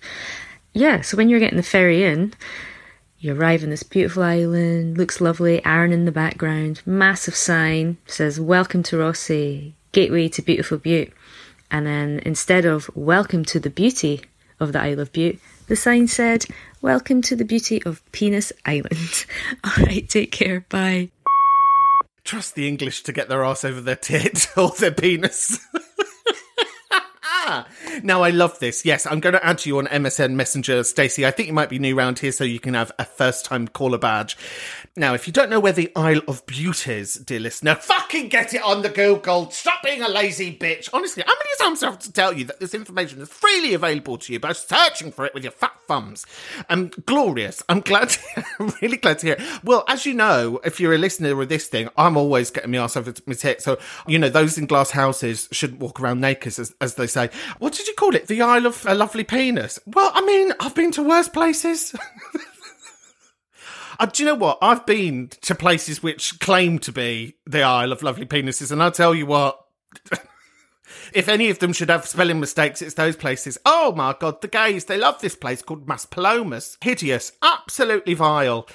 Yeah, 0.72 1.02
so 1.02 1.16
when 1.16 1.28
you're 1.28 1.40
getting 1.40 1.56
the 1.56 1.62
ferry 1.62 2.04
in, 2.04 2.34
you 3.20 3.34
arrive 3.34 3.62
in 3.62 3.70
this 3.70 3.84
beautiful 3.84 4.22
island, 4.24 4.98
looks 4.98 5.20
lovely, 5.20 5.64
Arran 5.64 5.92
in 5.92 6.04
the 6.04 6.12
background, 6.12 6.82
massive 6.84 7.36
sign 7.36 7.96
says, 8.06 8.40
Welcome 8.40 8.82
to 8.84 8.96
Rothesay, 8.96 9.72
gateway 9.92 10.28
to 10.28 10.42
beautiful 10.42 10.78
Bute. 10.78 11.12
And 11.70 11.86
then 11.86 12.20
instead 12.26 12.64
of 12.64 12.90
Welcome 12.94 13.44
to 13.46 13.60
the 13.60 13.70
beauty 13.70 14.22
of 14.60 14.72
the 14.72 14.80
Isle 14.80 15.00
of 15.00 15.12
Bute, 15.12 15.40
the 15.68 15.76
sign 15.76 16.08
said, 16.08 16.44
Welcome 16.84 17.22
to 17.22 17.34
the 17.34 17.46
beauty 17.46 17.82
of 17.84 18.02
Penis 18.12 18.52
Island. 18.66 19.24
All 19.64 19.86
right, 19.86 20.06
take 20.06 20.30
care. 20.30 20.66
Bye. 20.68 21.08
Trust 22.24 22.56
the 22.56 22.68
English 22.68 23.04
to 23.04 23.12
get 23.14 23.30
their 23.30 23.42
ass 23.42 23.64
over 23.64 23.80
their 23.80 23.96
tit 23.96 24.48
or 24.58 24.68
their 24.78 24.90
penis. 24.90 25.66
now 28.02 28.22
I 28.22 28.30
love 28.30 28.58
this. 28.58 28.84
Yes, 28.84 29.06
I'm 29.06 29.20
going 29.20 29.34
to 29.34 29.44
add 29.44 29.64
you 29.66 29.78
on 29.78 29.86
MSN 29.86 30.32
Messenger, 30.34 30.84
Stacey. 30.84 31.26
I 31.26 31.30
think 31.30 31.48
you 31.48 31.54
might 31.54 31.68
be 31.68 31.78
new 31.78 31.96
around 31.96 32.18
here, 32.18 32.32
so 32.32 32.44
you 32.44 32.60
can 32.60 32.74
have 32.74 32.92
a 32.98 33.04
first-time 33.04 33.68
caller 33.68 33.98
badge. 33.98 34.36
Now, 34.96 35.14
if 35.14 35.26
you 35.26 35.32
don't 35.32 35.50
know 35.50 35.60
where 35.60 35.72
the 35.72 35.90
Isle 35.96 36.20
of 36.28 36.46
Bute 36.46 36.88
is, 36.88 37.14
dear 37.14 37.40
listener, 37.40 37.74
fucking 37.80 38.28
get 38.28 38.54
it 38.54 38.62
on 38.62 38.82
the 38.82 38.88
Google. 38.88 39.50
Stop 39.50 39.82
being 39.82 40.02
a 40.02 40.08
lazy 40.08 40.56
bitch. 40.56 40.88
Honestly, 40.92 41.22
how 41.26 41.32
many 41.32 41.50
times 41.58 41.80
do 41.80 41.86
I 41.86 41.90
have 41.90 41.98
to 42.00 42.12
tell 42.12 42.32
you 42.32 42.44
that 42.44 42.60
this 42.60 42.74
information 42.74 43.20
is 43.20 43.28
freely 43.28 43.74
available 43.74 44.18
to 44.18 44.32
you 44.32 44.40
by 44.40 44.52
searching 44.52 45.10
for 45.10 45.24
it 45.24 45.34
with 45.34 45.42
your 45.42 45.52
fat 45.52 45.74
thumbs? 45.88 46.26
Um, 46.68 46.90
glorious. 47.06 47.62
I'm 47.68 47.80
glad. 47.80 48.10
To, 48.10 48.44
I'm 48.60 48.72
really 48.82 48.96
glad 48.96 49.18
to 49.20 49.26
hear. 49.26 49.36
It. 49.38 49.64
Well, 49.64 49.84
as 49.88 50.06
you 50.06 50.14
know, 50.14 50.60
if 50.64 50.78
you're 50.78 50.94
a 50.94 50.98
listener 50.98 51.40
of 51.40 51.48
this 51.48 51.66
thing, 51.66 51.88
I'm 51.96 52.16
always 52.16 52.50
getting 52.50 52.70
my 52.70 52.78
ass 52.78 52.96
over 52.96 53.12
to 53.12 53.22
my 53.26 53.34
tit. 53.34 53.62
So 53.62 53.78
you 54.06 54.18
know, 54.18 54.28
those 54.28 54.58
in 54.58 54.66
glass 54.66 54.90
houses 54.90 55.48
shouldn't 55.50 55.80
walk 55.80 56.00
around 56.00 56.20
naked, 56.20 56.58
as, 56.58 56.74
as 56.80 56.94
they 56.94 57.06
say. 57.06 57.30
What 57.58 57.72
did 57.72 57.86
you 57.86 57.94
call 57.94 58.14
it? 58.14 58.26
The 58.26 58.42
Isle 58.42 58.66
of 58.66 58.84
a 58.86 58.94
Lovely 58.94 59.24
Penis. 59.24 59.78
Well, 59.86 60.10
I 60.14 60.24
mean, 60.24 60.52
I've 60.60 60.74
been 60.74 60.92
to 60.92 61.02
worse 61.02 61.28
places. 61.28 61.94
Uh, 63.96 64.06
do 64.06 64.24
you 64.24 64.28
know 64.28 64.34
what? 64.34 64.58
I've 64.60 64.84
been 64.86 65.28
to 65.42 65.54
places 65.54 66.02
which 66.02 66.40
claim 66.40 66.80
to 66.80 66.90
be 66.90 67.36
the 67.46 67.62
Isle 67.62 67.92
of 67.92 68.02
Lovely 68.02 68.26
Penises, 68.26 68.72
and 68.72 68.82
I'll 68.82 68.90
tell 68.90 69.14
you 69.14 69.24
what, 69.24 69.56
If 71.12 71.28
any 71.28 71.50
of 71.50 71.58
them 71.60 71.72
should 71.72 71.90
have 71.90 72.06
spelling 72.06 72.40
mistakes, 72.40 72.82
it's 72.82 72.94
those 72.94 73.16
places. 73.16 73.58
Oh 73.64 73.92
my 73.92 74.14
god, 74.18 74.40
the 74.40 74.48
gays, 74.48 74.86
they 74.86 74.98
love 74.98 75.20
this 75.20 75.36
place 75.36 75.62
called 75.62 75.86
Maspalomas. 75.86 76.76
Hideous. 76.82 77.32
Absolutely 77.42 78.14
vile. 78.14 78.68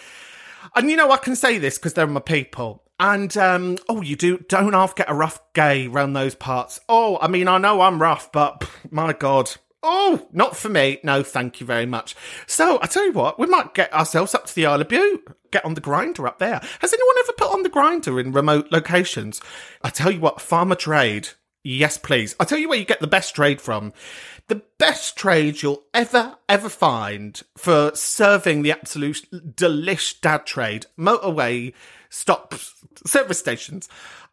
And 0.76 0.90
you 0.90 0.96
know, 0.96 1.12
I 1.12 1.18
can 1.18 1.36
say 1.36 1.58
this 1.58 1.78
because 1.78 1.94
they're 1.94 2.08
my 2.08 2.20
people. 2.20 2.84
And 3.00 3.36
um, 3.38 3.78
oh, 3.88 4.02
you 4.02 4.16
do 4.16 4.40
don't 4.50 4.74
half 4.74 4.96
get 4.96 5.10
a 5.10 5.14
rough 5.14 5.42
gay 5.54 5.88
round 5.88 6.16
those 6.16 6.36
parts. 6.36 6.80
Oh, 6.90 7.18
I 7.22 7.28
mean, 7.28 7.48
I 7.48 7.58
know 7.58 7.82
I'm 7.82 8.02
rough, 8.02 8.32
but 8.32 8.70
my 8.92 9.14
god, 9.14 9.52
oh, 9.82 10.28
not 10.34 10.58
for 10.58 10.70
me. 10.70 11.00
No, 11.04 11.24
thank 11.24 11.60
you 11.60 11.66
very 11.66 11.86
much. 11.86 12.16
So 12.46 12.78
I 12.82 12.88
tell 12.88 13.06
you 13.06 13.14
what, 13.14 13.40
we 13.40 13.48
might 13.48 13.74
get 13.74 13.94
ourselves 13.94 14.36
up 14.36 14.48
to 14.48 14.56
the 14.56 14.66
Isle 14.66 14.82
of 14.82 14.90
Bute. 14.90 15.28
Get 15.52 15.66
on 15.66 15.74
the 15.74 15.82
Grindr 15.82 16.28
up 16.28 16.40
there. 16.40 16.62
Has 16.80 16.94
anyone 16.94 17.16
ever 17.20 17.34
put 17.34 17.52
on 17.52 17.64
the 17.64 17.70
Grindr 17.70 18.24
in 18.24 18.34
remote 18.34 18.68
locations? 18.72 19.42
I 19.82 19.90
tell 19.90 20.12
you 20.12 20.20
what, 20.20 20.42
farmer 20.42 20.76
trade. 20.76 21.30
Yes, 21.64 21.98
please. 21.98 22.36
I'll 22.40 22.46
tell 22.46 22.58
you 22.58 22.70
where 22.70 22.78
you 22.78 22.86
get 22.86 23.00
the 23.00 23.08
best 23.08 23.36
trade 23.36 23.62
from. 23.62 23.94
The 24.48 24.62
best 24.78 25.18
trade 25.18 25.62
you'll 25.62 25.84
ever, 25.94 26.38
ever 26.48 26.70
find 26.70 27.42
for 27.58 27.94
serving 27.94 28.62
the 28.62 28.72
absolute 28.72 29.28
delish 29.56 30.20
dad 30.22 30.46
trade. 30.46 30.86
Motorway 30.98 31.74
stop 32.10 32.56
service 33.06 33.40
stations. 33.40 33.90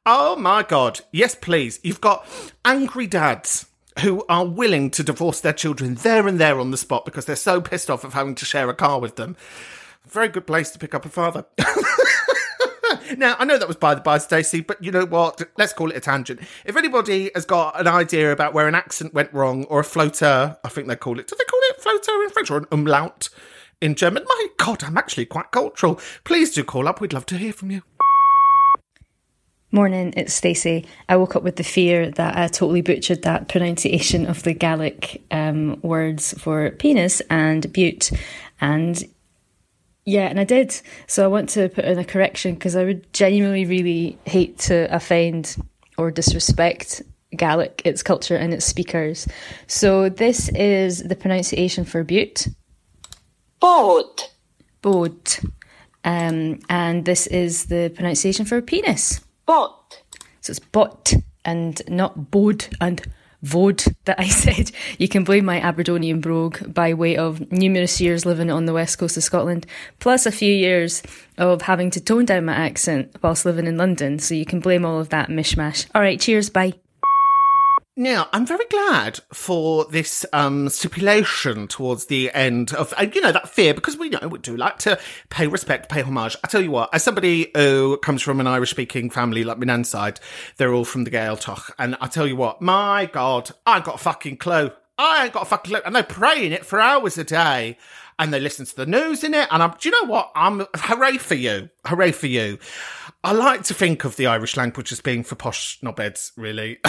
Oh 0.06 0.36
my 0.36 0.62
God. 0.62 1.00
Yes, 1.10 1.34
please. 1.34 1.80
You've 1.82 2.00
got 2.00 2.26
angry 2.64 3.06
dads 3.06 3.66
who 4.00 4.24
are 4.28 4.46
willing 4.46 4.90
to 4.90 5.02
divorce 5.02 5.40
their 5.40 5.52
children 5.52 5.94
there 5.96 6.28
and 6.28 6.38
there 6.38 6.60
on 6.60 6.70
the 6.70 6.76
spot 6.76 7.04
because 7.04 7.24
they're 7.24 7.34
so 7.34 7.60
pissed 7.60 7.90
off 7.90 8.04
of 8.04 8.14
having 8.14 8.34
to 8.36 8.44
share 8.44 8.68
a 8.68 8.74
car 8.74 9.00
with 9.00 9.16
them. 9.16 9.36
Very 10.06 10.28
good 10.28 10.46
place 10.46 10.70
to 10.70 10.78
pick 10.78 10.94
up 10.94 11.04
a 11.04 11.08
father. 11.08 11.44
now, 13.16 13.36
I 13.38 13.44
know 13.44 13.58
that 13.58 13.68
was 13.68 13.76
by 13.76 13.94
the 13.94 14.00
by, 14.00 14.18
Stacey, 14.18 14.60
but 14.60 14.82
you 14.82 14.90
know 14.90 15.04
what? 15.04 15.42
Let's 15.56 15.72
call 15.72 15.90
it 15.90 15.96
a 15.96 16.00
tangent. 16.00 16.40
If 16.64 16.76
anybody 16.76 17.30
has 17.34 17.44
got 17.44 17.78
an 17.78 17.86
idea 17.86 18.32
about 18.32 18.54
where 18.54 18.68
an 18.68 18.74
accent 18.74 19.14
went 19.14 19.32
wrong 19.32 19.64
or 19.64 19.80
a 19.80 19.84
floater, 19.84 20.56
I 20.64 20.68
think 20.68 20.88
they 20.88 20.96
call 20.96 21.18
it, 21.18 21.26
do 21.26 21.36
they 21.36 21.44
call 21.44 21.60
it 21.62 21.80
floater 21.80 22.22
in 22.22 22.30
French 22.30 22.50
or 22.50 22.58
an 22.58 22.66
umlaut 22.72 23.28
in 23.80 23.94
German? 23.94 24.24
My 24.26 24.46
God, 24.56 24.84
I'm 24.84 24.98
actually 24.98 25.26
quite 25.26 25.50
cultural. 25.50 26.00
Please 26.24 26.54
do 26.54 26.64
call 26.64 26.88
up. 26.88 27.00
We'd 27.00 27.12
love 27.12 27.26
to 27.26 27.38
hear 27.38 27.52
from 27.52 27.70
you. 27.70 27.82
Morning, 29.72 30.14
it's 30.16 30.32
Stacey. 30.32 30.86
I 31.08 31.16
woke 31.16 31.34
up 31.34 31.42
with 31.42 31.56
the 31.56 31.64
fear 31.64 32.10
that 32.12 32.36
I 32.36 32.46
totally 32.46 32.82
butchered 32.82 33.22
that 33.22 33.48
pronunciation 33.48 34.24
of 34.24 34.42
the 34.44 34.54
Gaelic 34.54 35.22
um, 35.30 35.80
words 35.82 36.32
for 36.38 36.70
penis 36.70 37.20
and 37.28 37.70
Bute. 37.72 38.12
And 38.60 39.02
yeah, 40.06 40.28
and 40.28 40.38
I 40.38 40.44
did. 40.44 40.80
So 41.08 41.24
I 41.24 41.26
want 41.26 41.48
to 41.50 41.68
put 41.68 41.84
in 41.84 41.98
a 41.98 42.04
correction 42.04 42.54
because 42.54 42.76
I 42.76 42.84
would 42.84 43.12
genuinely 43.12 43.66
really 43.66 44.18
hate 44.24 44.56
to 44.60 44.86
offend 44.94 45.56
or 45.98 46.12
disrespect 46.12 47.02
Gaelic, 47.36 47.82
its 47.84 48.02
culture, 48.02 48.36
and 48.36 48.54
its 48.54 48.64
speakers. 48.64 49.26
So 49.66 50.08
this 50.08 50.48
is 50.50 51.02
the 51.02 51.16
pronunciation 51.16 51.84
for 51.84 52.04
Bute. 52.04 52.48
Bod. 53.60 54.22
Bod. 54.80 55.38
Um, 56.04 56.60
and 56.68 57.04
this 57.04 57.26
is 57.26 57.66
the 57.66 57.92
pronunciation 57.94 58.46
for 58.46 58.62
penis. 58.62 59.20
Bot. 59.44 60.02
So 60.40 60.52
it's 60.52 60.60
bot 60.60 61.12
and 61.44 61.82
not 61.88 62.30
bod 62.30 62.66
and 62.80 63.02
vod 63.46 63.94
that 64.04 64.18
I 64.18 64.28
said. 64.44 64.72
You 64.98 65.09
can 65.09 65.24
blame 65.24 65.44
my 65.44 65.61
Aberdonian 65.61 66.20
brogue 66.20 66.72
by 66.72 66.94
way 66.94 67.16
of 67.16 67.52
numerous 67.52 68.00
years 68.00 68.26
living 68.26 68.50
on 68.50 68.66
the 68.66 68.72
west 68.72 68.98
coast 68.98 69.16
of 69.16 69.24
Scotland, 69.24 69.66
plus 69.98 70.26
a 70.26 70.32
few 70.32 70.52
years 70.52 71.02
of 71.38 71.62
having 71.62 71.90
to 71.90 72.00
tone 72.00 72.24
down 72.24 72.44
my 72.44 72.54
accent 72.54 73.14
whilst 73.22 73.44
living 73.44 73.66
in 73.66 73.76
London. 73.76 74.18
So 74.18 74.35
you 74.35 74.46
can 74.46 74.61
blame 74.61 74.85
all 74.85 75.00
of 75.00 75.11
that 75.11 75.28
mishmash. 75.28 75.87
All 75.94 76.02
right, 76.02 76.20
cheers, 76.20 76.50
bye. 76.50 76.74
Now, 77.98 78.28
I'm 78.30 78.44
very 78.44 78.66
glad 78.66 79.20
for 79.32 79.87
this 79.87 80.26
um, 80.35 80.68
stipulation 80.68 81.66
towards 81.66 82.06
the 82.06 82.30
end 82.30 82.74
of, 82.74 82.92
uh, 82.98 83.06
you 83.11 83.22
know, 83.22 83.32
that 83.32 83.48
fear, 83.48 83.72
because 83.72 83.96
we 83.96 84.11
know 84.11 84.28
we 84.28 84.38
do 84.38 84.54
like 84.54 84.78
to 84.80 84.98
pay 85.30 85.46
respect, 85.46 85.88
pay 85.88 86.02
homage. 86.02 86.37
I 86.44 86.48
tell 86.48 86.61
you 86.61 86.70
what, 86.70 86.90
as 86.92 87.02
somebody 87.02 87.50
who 87.54 87.96
comes 87.96 88.20
from 88.20 88.38
an 88.38 88.46
Irish 88.46 88.68
speaking 88.68 89.09
family 89.09 89.44
like 89.44 89.56
my 89.56 89.64
nan's 89.64 89.88
side, 89.88 90.20
they're 90.59 90.74
all 90.74 90.85
from 90.85 91.04
the 91.04 91.11
Gaeltacht. 91.11 91.70
And 91.78 91.96
I 91.98 92.09
tell 92.09 92.26
you 92.26 92.37
what, 92.37 92.61
my 92.61 93.06
God, 93.06 93.52
I 93.64 93.76
ain't 93.76 93.87
got 93.87 93.94
a 93.94 93.98
fucking 94.04 94.37
clue. 94.37 94.72
I 94.98 95.24
ain't 95.24 95.32
got 95.32 95.44
a 95.44 95.46
fucking 95.46 95.70
clue. 95.70 95.80
And 95.87 95.96
they're 95.96 96.02
praying 96.02 96.52
it 96.52 96.66
for 96.66 96.78
hours 96.78 97.16
a 97.16 97.24
day. 97.24 97.78
And 98.18 98.33
they 98.33 98.40
listen 98.40 98.64
to 98.64 98.76
the 98.76 98.87
news 98.87 99.22
in 99.24 99.35
it. 99.35 99.46
And 99.50 99.62
I'm, 99.62 99.74
do 99.79 99.88
you 99.88 100.02
know 100.02 100.11
what? 100.11 100.33
I'm, 100.35 100.66
hooray 100.74 101.18
for 101.18 101.35
you. 101.35 101.68
Hooray 101.85 102.12
for 102.12 102.26
you. 102.26 102.59
I 103.22 103.33
like 103.33 103.64
to 103.64 103.74
think 103.74 104.05
of 104.05 104.16
the 104.16 104.26
Irish 104.26 104.57
language 104.57 104.92
as 104.92 105.00
being 105.00 105.22
for 105.22 105.35
posh 105.35 105.81
knobheads, 105.81 106.31
really. 106.37 106.79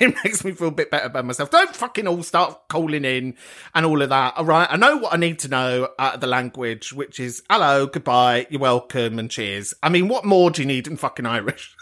it 0.00 0.14
makes 0.24 0.44
me 0.44 0.52
feel 0.52 0.68
a 0.68 0.70
bit 0.70 0.90
better 0.90 1.06
about 1.06 1.24
myself. 1.24 1.50
Don't 1.50 1.74
fucking 1.74 2.06
all 2.06 2.22
start 2.22 2.68
calling 2.68 3.04
in 3.04 3.36
and 3.74 3.84
all 3.84 4.00
of 4.00 4.08
that. 4.08 4.36
All 4.36 4.44
right. 4.44 4.68
I 4.70 4.76
know 4.76 4.96
what 4.96 5.12
I 5.12 5.16
need 5.16 5.38
to 5.40 5.48
know 5.48 5.88
out 5.98 6.14
of 6.14 6.20
the 6.20 6.26
language, 6.26 6.92
which 6.92 7.20
is 7.20 7.42
hello, 7.50 7.86
goodbye, 7.86 8.46
you're 8.48 8.60
welcome, 8.60 9.18
and 9.18 9.30
cheers. 9.30 9.74
I 9.82 9.88
mean, 9.88 10.08
what 10.08 10.24
more 10.24 10.50
do 10.50 10.62
you 10.62 10.66
need 10.66 10.86
in 10.86 10.96
fucking 10.96 11.26
Irish? 11.26 11.74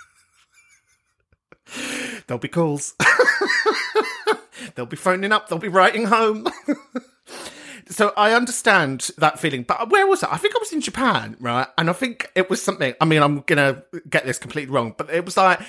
There'll 2.26 2.40
be 2.40 2.48
calls. 2.48 2.94
they'll 4.74 4.86
be 4.86 4.96
phoning 4.96 5.32
up. 5.32 5.48
They'll 5.48 5.58
be 5.58 5.68
writing 5.68 6.06
home. 6.06 6.46
So 7.88 8.12
I 8.16 8.32
understand 8.32 9.10
that 9.18 9.38
feeling, 9.38 9.62
but 9.62 9.90
where 9.90 10.06
was 10.06 10.22
I? 10.22 10.32
I 10.32 10.36
think 10.38 10.54
I 10.54 10.58
was 10.58 10.72
in 10.72 10.80
Japan, 10.80 11.36
right? 11.40 11.66
And 11.76 11.90
I 11.90 11.92
think 11.92 12.30
it 12.34 12.48
was 12.50 12.62
something. 12.62 12.94
I 13.00 13.04
mean, 13.04 13.22
I'm 13.22 13.40
gonna 13.40 13.82
get 14.08 14.24
this 14.24 14.38
completely 14.38 14.72
wrong, 14.72 14.94
but 14.96 15.10
it 15.10 15.24
was 15.24 15.36
like 15.36 15.60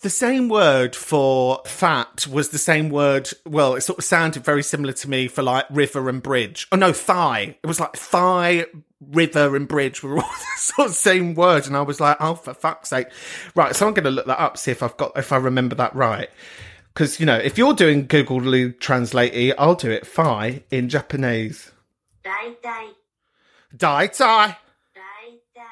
the 0.00 0.10
same 0.10 0.48
word 0.48 0.96
for 0.96 1.60
fat 1.66 2.26
was 2.26 2.48
the 2.48 2.58
same 2.58 2.88
word. 2.88 3.30
Well, 3.44 3.74
it 3.74 3.82
sort 3.82 3.98
of 3.98 4.04
sounded 4.04 4.44
very 4.44 4.62
similar 4.62 4.92
to 4.94 5.10
me 5.10 5.28
for 5.28 5.42
like 5.42 5.66
river 5.70 6.08
and 6.08 6.22
bridge. 6.22 6.66
Oh 6.72 6.76
no, 6.76 6.92
thigh. 6.92 7.56
It 7.62 7.66
was 7.66 7.80
like 7.80 7.96
thigh, 7.96 8.66
river, 9.00 9.54
and 9.56 9.68
bridge 9.68 10.02
were 10.02 10.16
all 10.16 10.22
the 10.22 10.60
sort 10.60 10.88
of 10.88 10.94
same 10.94 11.34
word, 11.34 11.66
and 11.66 11.76
I 11.76 11.82
was 11.82 12.00
like, 12.00 12.16
oh, 12.20 12.34
for 12.34 12.54
fuck's 12.54 12.88
sake! 12.88 13.08
Right, 13.54 13.76
so 13.76 13.86
I'm 13.86 13.94
gonna 13.94 14.10
look 14.10 14.26
that 14.26 14.40
up, 14.40 14.56
see 14.56 14.70
if 14.70 14.82
I've 14.82 14.96
got 14.96 15.12
if 15.16 15.32
I 15.32 15.36
remember 15.36 15.74
that 15.76 15.94
right. 15.94 16.30
Because, 16.92 17.20
you 17.20 17.26
know, 17.26 17.36
if 17.36 17.56
you're 17.56 17.74
doing 17.74 18.06
Google 18.06 18.72
Translate, 18.72 19.54
I'll 19.58 19.74
do 19.74 19.90
it 19.90 20.06
fi 20.06 20.64
in 20.70 20.88
Japanese. 20.88 21.70
Dai 22.22 22.54
dai. 22.62 22.88
Dai 23.76 24.06
tai. 24.08 24.56
Dai 24.94 25.38
dai. 25.54 25.62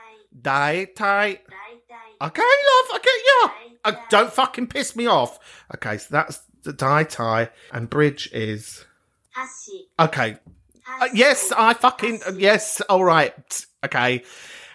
Dai 0.40 0.84
tai. 0.94 1.40
Dai 1.48 1.74
dai. 1.88 2.26
Okay, 2.28 2.42
love, 2.42 2.90
I 2.92 2.98
get 3.02 3.10
you. 3.26 3.78
Uh, 3.84 3.92
don't 4.08 4.32
fucking 4.32 4.68
piss 4.68 4.94
me 4.94 5.06
off. 5.06 5.38
Okay, 5.74 5.98
so 5.98 6.06
that's 6.10 6.40
the 6.62 6.72
Dai 6.72 7.04
tai. 7.04 7.50
And 7.72 7.90
bridge 7.90 8.30
is. 8.32 8.84
Hashi. 9.32 9.88
Okay. 9.98 10.36
Uh, 11.00 11.08
yes, 11.12 11.52
I 11.56 11.74
fucking. 11.74 12.20
yes, 12.36 12.80
alright. 12.88 13.66
Okay. 13.84 14.22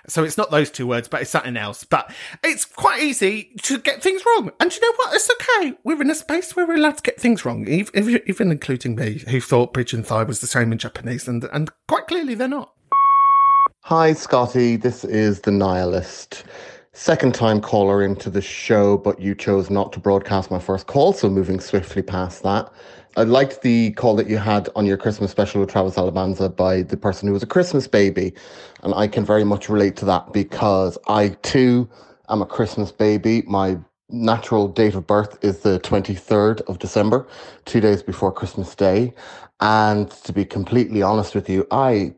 So 0.07 0.23
it's 0.23 0.37
not 0.37 0.51
those 0.51 0.69
two 0.69 0.85
words, 0.85 1.07
but 1.07 1.21
it's 1.21 1.31
something 1.31 1.55
else. 1.55 1.85
But 1.85 2.13
it's 2.43 2.65
quite 2.65 3.01
easy 3.01 3.51
to 3.63 3.77
get 3.79 4.03
things 4.03 4.21
wrong. 4.25 4.51
And 4.59 4.73
you 4.73 4.81
know 4.81 4.93
what? 4.97 5.13
It's 5.13 5.29
okay. 5.31 5.77
We're 5.83 6.01
in 6.01 6.09
a 6.09 6.15
space 6.15 6.55
where 6.55 6.67
we're 6.67 6.75
allowed 6.75 6.97
to 6.97 7.03
get 7.03 7.19
things 7.19 7.45
wrong, 7.45 7.67
even, 7.67 8.51
including 8.51 8.95
me, 8.95 9.23
who 9.29 9.39
thought 9.39 9.73
bridge 9.73 9.93
and 9.93 10.05
thigh 10.05 10.23
was 10.23 10.41
the 10.41 10.47
same 10.47 10.71
in 10.73 10.77
Japanese, 10.77 11.27
and, 11.27 11.45
and 11.53 11.71
quite 11.87 12.07
clearly 12.07 12.35
they're 12.35 12.47
not. 12.47 12.73
Hi, 13.83 14.13
Scotty. 14.13 14.75
This 14.75 15.03
is 15.05 15.41
the 15.41 15.51
Nihilist. 15.51 16.43
Second 16.93 17.33
time 17.33 17.59
caller 17.59 18.03
into 18.03 18.29
the 18.29 18.41
show, 18.41 18.97
but 18.97 19.19
you 19.19 19.33
chose 19.33 19.69
not 19.69 19.91
to 19.93 19.99
broadcast 19.99 20.51
my 20.51 20.59
first 20.59 20.85
call, 20.85 21.11
so 21.13 21.29
moving 21.29 21.59
swiftly 21.59 22.01
past 22.01 22.43
that. 22.43 22.71
I 23.15 23.23
liked 23.23 23.61
the 23.61 23.91
call 23.91 24.15
that 24.15 24.27
you 24.27 24.37
had 24.37 24.69
on 24.75 24.87
your 24.87 24.97
Christmas 24.97 25.29
special 25.29 25.61
with 25.61 25.69
Travis 25.69 25.95
Alabanza 25.95 26.53
by 26.55 26.81
the 26.81 26.97
person 26.97 27.27
who 27.27 27.33
was 27.33 27.43
a 27.43 27.47
Christmas 27.47 27.87
baby. 27.87 28.33
And 28.81 28.91
I 28.95 29.07
can 29.07 29.23
very 29.23 29.43
much 29.43 29.69
relate 29.69 29.95
to 29.97 30.05
that 30.05 30.33
because 30.33 30.97
I 31.07 31.29
too 31.43 31.87
am 32.29 32.41
a 32.41 32.45
Christmas 32.45 32.91
baby. 32.91 33.43
My 33.45 33.77
natural 34.09 34.67
date 34.67 34.95
of 34.95 35.05
birth 35.05 35.37
is 35.43 35.59
the 35.59 35.79
23rd 35.81 36.61
of 36.61 36.79
December, 36.79 37.27
two 37.65 37.79
days 37.79 38.01
before 38.01 38.31
Christmas 38.31 38.73
Day. 38.73 39.13
And 39.59 40.09
to 40.09 40.33
be 40.33 40.43
completely 40.43 41.03
honest 41.03 41.35
with 41.35 41.47
you, 41.47 41.67
I 41.69 42.15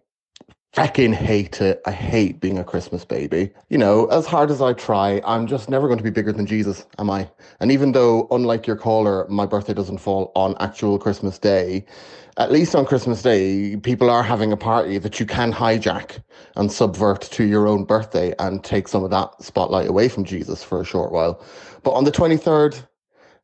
fucking 0.76 1.14
hate 1.14 1.62
it. 1.62 1.82
I 1.86 1.92
hate 1.92 2.42
being 2.42 2.60
a 2.60 2.64
Christmas 2.66 3.06
baby. 3.06 3.50
You 3.70 3.78
know, 3.78 4.08
as 4.08 4.26
hard 4.26 4.52
as 4.52 4.62
I 4.62 4.74
try, 4.74 5.22
I'm 5.26 5.48
just 5.48 5.70
never 5.70 5.88
going 5.88 6.00
to 6.00 6.04
be 6.04 6.10
bigger 6.10 6.34
than 6.34 6.46
Jesus, 6.46 6.86
am 7.00 7.10
I? 7.10 7.30
And 7.62 7.72
even 7.72 7.94
though, 7.94 8.28
unlike 8.30 8.68
your 8.68 8.76
caller, 8.76 9.26
my 9.30 9.46
birthday 9.46 9.74
doesn't 9.74 10.00
fall 10.00 10.34
on 10.36 10.54
actual 10.60 11.00
Christmas 11.00 11.40
Day, 11.40 11.86
at 12.36 12.52
least 12.52 12.76
on 12.76 12.86
Christmas 12.86 13.22
Day, 13.22 13.78
people 13.78 14.10
are 14.10 14.22
having 14.22 14.52
a 14.52 14.58
party 14.58 14.98
that 14.98 15.18
you 15.18 15.26
can 15.26 15.54
hijack 15.54 16.22
and 16.58 16.70
subvert 16.70 17.22
to 17.22 17.46
your 17.46 17.68
own 17.68 17.86
birthday 17.86 18.36
and 18.40 18.62
take 18.62 18.90
some 18.90 19.06
of 19.06 19.12
that 19.12 19.42
spotlight 19.42 19.88
away 19.88 20.10
from 20.10 20.26
Jesus 20.26 20.62
for 20.62 20.82
a 20.82 20.86
short 20.86 21.14
while. 21.14 21.42
But 21.84 21.92
on 21.92 22.04
the 22.04 22.12
23rd, 22.12 22.86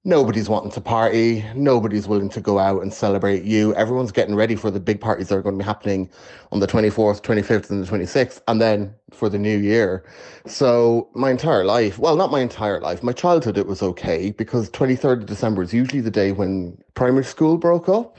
nobody's 0.04 0.50
wanting 0.50 0.72
to 0.72 0.82
party. 0.82 1.46
Nobody's 1.56 2.08
willing 2.08 2.30
to 2.30 2.42
go 2.42 2.58
out 2.58 2.82
and 2.82 2.94
celebrate 2.94 3.44
you. 3.44 3.76
Everyone's 3.76 4.12
getting 4.12 4.36
ready 4.36 4.56
for 4.56 4.72
the 4.72 4.80
big 4.80 5.00
parties 5.00 5.30
that 5.30 5.36
are 5.36 5.42
going 5.42 5.58
to 5.58 5.64
be 5.64 5.66
happening 5.66 6.10
on 6.52 6.60
the 6.60 6.68
24th, 6.68 7.22
25th, 7.22 7.70
and 7.70 7.84
the 7.84 7.92
26th, 7.92 8.42
and 8.48 8.60
then 8.60 8.94
for 9.12 9.30
the 9.30 9.38
new 9.38 9.58
year. 9.58 10.04
So, 10.48 11.10
my 11.14 11.30
entire 11.30 11.66
life, 11.66 12.00
well, 12.00 12.16
not 12.16 12.32
my 12.32 12.40
entire 12.40 12.82
life, 12.82 13.04
my 13.04 13.14
childhood, 13.14 13.58
it 13.58 13.68
was 13.68 13.84
okay 13.84 14.32
because 14.32 14.70
23rd 14.72 15.22
of 15.22 15.26
December 15.28 15.62
is 15.62 15.74
usually 15.74 16.02
the 16.02 16.12
day 16.12 16.32
when 16.32 16.78
primary 16.96 17.24
school 17.24 17.58
broke 17.58 17.88
up. 17.88 18.18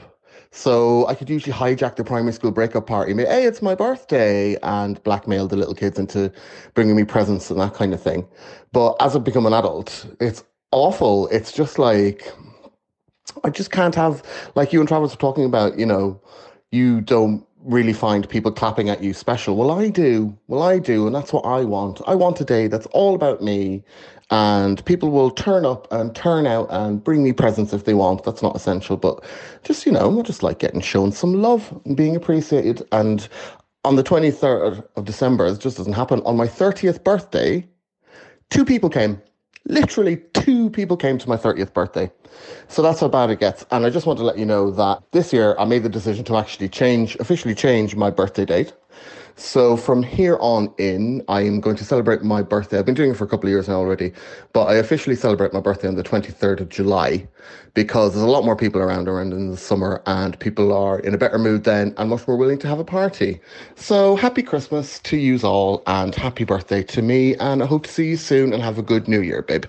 So 0.55 1.07
I 1.07 1.15
could 1.15 1.31
usually 1.31 1.51
hijack 1.51 1.95
the 1.95 2.03
primary 2.03 2.31
school 2.31 2.51
breakup 2.51 2.85
party, 2.85 3.11
hey, 3.15 3.45
it's 3.45 3.63
my 3.63 3.73
birthday, 3.73 4.55
and 4.61 5.01
blackmail 5.01 5.47
the 5.47 5.55
little 5.55 5.73
kids 5.73 5.97
into 5.97 6.31
bringing 6.75 6.95
me 6.95 7.05
presents 7.05 7.49
and 7.49 7.59
that 7.59 7.73
kind 7.73 7.91
of 7.91 7.99
thing. 7.99 8.27
But 8.71 8.95
as 8.99 9.15
I've 9.15 9.23
become 9.23 9.47
an 9.47 9.53
adult, 9.53 10.05
it's 10.19 10.43
awful. 10.73 11.27
It's 11.27 11.51
just 11.51 11.79
like, 11.79 12.33
I 13.43 13.49
just 13.49 13.71
can't 13.71 13.95
have, 13.95 14.23
like 14.55 14.73
you 14.73 14.79
and 14.79 14.87
Travis 14.87 15.11
were 15.11 15.17
talking 15.17 15.45
about, 15.45 15.79
you 15.79 15.85
know, 15.85 16.19
you 16.71 17.01
don't 17.01 17.45
really 17.63 17.93
find 17.93 18.27
people 18.27 18.51
clapping 18.51 18.89
at 18.89 19.01
you 19.01 19.13
special. 19.13 19.55
Well, 19.55 19.71
I 19.71 19.89
do. 19.89 20.37
Well, 20.47 20.63
I 20.63 20.79
do. 20.79 21.05
And 21.07 21.15
that's 21.15 21.31
what 21.31 21.45
I 21.45 21.63
want. 21.63 22.01
I 22.07 22.15
want 22.15 22.41
a 22.41 22.45
day 22.45 22.67
that's 22.67 22.87
all 22.87 23.15
about 23.15 23.41
me. 23.41 23.83
And 24.31 24.83
people 24.85 25.11
will 25.11 25.29
turn 25.29 25.65
up 25.65 25.87
and 25.91 26.15
turn 26.15 26.47
out 26.47 26.67
and 26.71 27.03
bring 27.03 27.23
me 27.23 27.31
presents 27.31 27.71
if 27.71 27.85
they 27.85 27.93
want. 27.93 28.23
That's 28.23 28.41
not 28.41 28.55
essential. 28.55 28.97
But 28.97 29.23
just, 29.63 29.85
you 29.85 29.91
know, 29.91 30.19
I 30.19 30.21
just 30.23 30.43
like 30.43 30.59
getting 30.59 30.81
shown 30.81 31.11
some 31.11 31.41
love 31.41 31.79
and 31.85 31.95
being 31.95 32.15
appreciated. 32.15 32.85
And 32.91 33.27
on 33.85 33.95
the 33.95 34.03
23rd 34.03 34.85
of 34.95 35.05
December, 35.05 35.45
it 35.47 35.59
just 35.59 35.77
doesn't 35.77 35.93
happen. 35.93 36.21
On 36.25 36.35
my 36.35 36.47
30th 36.47 37.03
birthday, 37.03 37.67
two 38.49 38.65
people 38.65 38.89
came. 38.89 39.21
Literally, 39.65 40.17
two 40.33 40.69
people 40.69 40.97
came 40.97 41.17
to 41.17 41.29
my 41.29 41.37
30th 41.37 41.73
birthday. 41.73 42.11
So 42.67 42.81
that's 42.81 42.99
how 42.99 43.07
bad 43.07 43.29
it 43.29 43.39
gets. 43.39 43.65
And 43.71 43.85
I 43.85 43.89
just 43.89 44.05
want 44.05 44.19
to 44.19 44.25
let 44.25 44.37
you 44.37 44.45
know 44.45 44.71
that 44.71 45.03
this 45.11 45.31
year 45.31 45.55
I 45.57 45.65
made 45.65 45.83
the 45.83 45.89
decision 45.89 46.25
to 46.25 46.35
actually 46.35 46.67
change, 46.67 47.15
officially 47.17 47.55
change 47.55 47.95
my 47.95 48.09
birthday 48.09 48.45
date. 48.45 48.73
So 49.35 49.75
from 49.75 50.03
here 50.03 50.37
on 50.39 50.73
in, 50.77 51.23
I 51.27 51.41
am 51.41 51.59
going 51.59 51.75
to 51.77 51.83
celebrate 51.83 52.21
my 52.21 52.41
birthday. 52.41 52.77
I've 52.77 52.85
been 52.85 52.93
doing 52.93 53.11
it 53.11 53.17
for 53.17 53.23
a 53.23 53.27
couple 53.27 53.47
of 53.47 53.51
years 53.51 53.67
now 53.67 53.75
already, 53.75 54.13
but 54.53 54.65
I 54.65 54.75
officially 54.75 55.15
celebrate 55.15 55.53
my 55.53 55.59
birthday 55.59 55.87
on 55.87 55.95
the 55.95 56.03
23rd 56.03 56.61
of 56.61 56.69
July 56.69 57.27
because 57.73 58.13
there's 58.13 58.23
a 58.23 58.29
lot 58.29 58.45
more 58.45 58.55
people 58.55 58.79
around 58.79 59.07
around 59.07 59.33
in 59.33 59.49
the 59.49 59.57
summer 59.57 60.03
and 60.05 60.39
people 60.39 60.71
are 60.71 60.99
in 60.99 61.13
a 61.13 61.17
better 61.17 61.39
mood 61.39 61.63
then 61.63 61.93
and 61.97 62.09
much 62.09 62.27
more 62.27 62.37
willing 62.37 62.59
to 62.59 62.67
have 62.67 62.79
a 62.79 62.85
party. 62.85 63.41
So 63.75 64.15
happy 64.15 64.43
Christmas 64.43 64.99
to 64.99 65.17
you 65.17 65.39
all 65.43 65.81
and 65.87 66.13
happy 66.13 66.43
birthday 66.43 66.83
to 66.83 67.01
me. 67.01 67.35
And 67.37 67.63
I 67.63 67.65
hope 67.65 67.85
to 67.87 67.91
see 67.91 68.09
you 68.09 68.17
soon 68.17 68.53
and 68.53 68.61
have 68.61 68.77
a 68.77 68.83
good 68.83 69.07
new 69.07 69.21
year, 69.21 69.41
babe. 69.41 69.65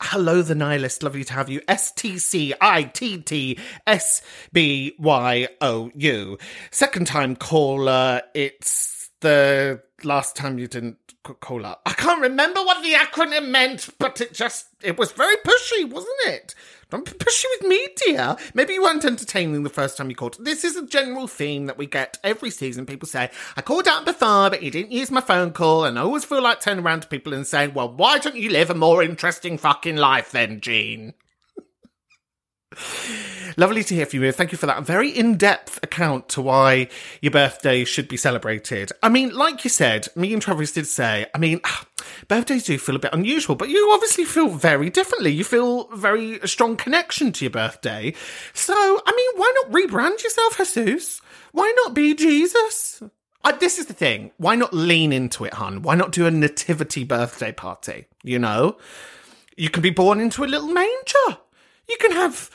Hello, 0.00 0.42
the 0.42 0.54
nihilist. 0.54 1.02
Lovely 1.02 1.24
to 1.24 1.32
have 1.32 1.48
you. 1.48 1.62
S 1.68 1.90
T 1.90 2.18
C 2.18 2.52
I 2.60 2.84
T 2.84 3.18
T 3.18 3.58
S 3.86 4.20
B 4.52 4.94
Y 4.98 5.48
O 5.60 5.90
U. 5.94 6.38
Second 6.70 7.06
time 7.06 7.34
caller. 7.34 8.22
It's 8.34 9.10
the 9.20 9.82
last 10.04 10.36
time 10.36 10.58
you 10.58 10.68
didn't 10.68 10.98
call 11.40 11.64
up. 11.64 11.80
I 11.86 11.92
can't 11.92 12.20
remember 12.20 12.60
what 12.60 12.82
the 12.82 12.92
acronym 12.92 13.48
meant, 13.48 13.88
but 13.98 14.20
it 14.20 14.34
just, 14.34 14.66
it 14.82 14.98
was 14.98 15.12
very 15.12 15.36
pushy, 15.36 15.90
wasn't 15.90 16.14
it? 16.26 16.54
Don't 16.88 17.04
be 17.04 17.12
pushy 17.12 17.44
with 17.58 17.68
me, 17.68 17.88
dear. 18.06 18.36
Maybe 18.54 18.74
you 18.74 18.82
weren't 18.82 19.04
entertaining 19.04 19.64
the 19.64 19.70
first 19.70 19.96
time 19.96 20.08
you 20.08 20.14
called. 20.14 20.36
This 20.38 20.62
is 20.62 20.76
a 20.76 20.86
general 20.86 21.26
theme 21.26 21.66
that 21.66 21.78
we 21.78 21.86
get 21.86 22.18
every 22.22 22.50
season. 22.50 22.86
People 22.86 23.08
say, 23.08 23.28
I 23.56 23.62
called 23.62 23.88
out 23.88 24.04
before, 24.04 24.50
but 24.50 24.62
you 24.62 24.70
didn't 24.70 24.92
use 24.92 25.10
my 25.10 25.20
phone 25.20 25.50
call. 25.52 25.84
And 25.84 25.98
I 25.98 26.02
always 26.02 26.24
feel 26.24 26.42
like 26.42 26.60
turning 26.60 26.84
around 26.84 27.00
to 27.00 27.08
people 27.08 27.34
and 27.34 27.44
saying, 27.44 27.74
well, 27.74 27.92
why 27.92 28.18
don't 28.18 28.36
you 28.36 28.50
live 28.50 28.70
a 28.70 28.74
more 28.74 29.02
interesting 29.02 29.58
fucking 29.58 29.96
life 29.96 30.30
then, 30.30 30.60
Jean? 30.60 31.14
Lovely 33.56 33.82
to 33.84 33.94
hear 33.94 34.06
from 34.06 34.22
you. 34.22 34.32
Thank 34.32 34.52
you 34.52 34.58
for 34.58 34.66
that 34.66 34.82
very 34.84 35.08
in 35.08 35.36
depth 35.36 35.78
account 35.82 36.28
to 36.30 36.42
why 36.42 36.88
your 37.22 37.32
birthday 37.32 37.84
should 37.84 38.08
be 38.08 38.16
celebrated. 38.16 38.92
I 39.02 39.08
mean, 39.08 39.34
like 39.34 39.64
you 39.64 39.70
said, 39.70 40.08
me 40.14 40.32
and 40.32 40.42
Travis 40.42 40.72
did 40.72 40.86
say, 40.86 41.26
I 41.34 41.38
mean, 41.38 41.60
birthdays 42.28 42.64
do 42.64 42.78
feel 42.78 42.96
a 42.96 42.98
bit 42.98 43.14
unusual, 43.14 43.56
but 43.56 43.70
you 43.70 43.90
obviously 43.92 44.24
feel 44.24 44.48
very 44.48 44.90
differently. 44.90 45.30
You 45.30 45.44
feel 45.44 45.88
very 45.88 46.38
strong 46.46 46.76
connection 46.76 47.32
to 47.32 47.44
your 47.46 47.50
birthday. 47.50 48.14
So, 48.52 48.74
I 48.74 49.12
mean, 49.16 49.40
why 49.40 49.54
not 49.62 49.72
rebrand 49.72 50.22
yourself, 50.22 50.58
Jesus? 50.58 51.20
Why 51.52 51.72
not 51.84 51.94
be 51.94 52.14
Jesus? 52.14 53.02
Uh, 53.42 53.52
this 53.52 53.78
is 53.78 53.86
the 53.86 53.94
thing. 53.94 54.32
Why 54.38 54.56
not 54.56 54.74
lean 54.74 55.12
into 55.12 55.44
it, 55.44 55.54
hun? 55.54 55.82
Why 55.82 55.94
not 55.94 56.12
do 56.12 56.26
a 56.26 56.30
nativity 56.30 57.04
birthday 57.04 57.52
party? 57.52 58.06
You 58.22 58.38
know? 58.38 58.76
You 59.56 59.70
can 59.70 59.82
be 59.82 59.90
born 59.90 60.20
into 60.20 60.44
a 60.44 60.46
little 60.46 60.68
manger. 60.68 61.38
You 61.88 61.96
can 62.00 62.12
have 62.12 62.50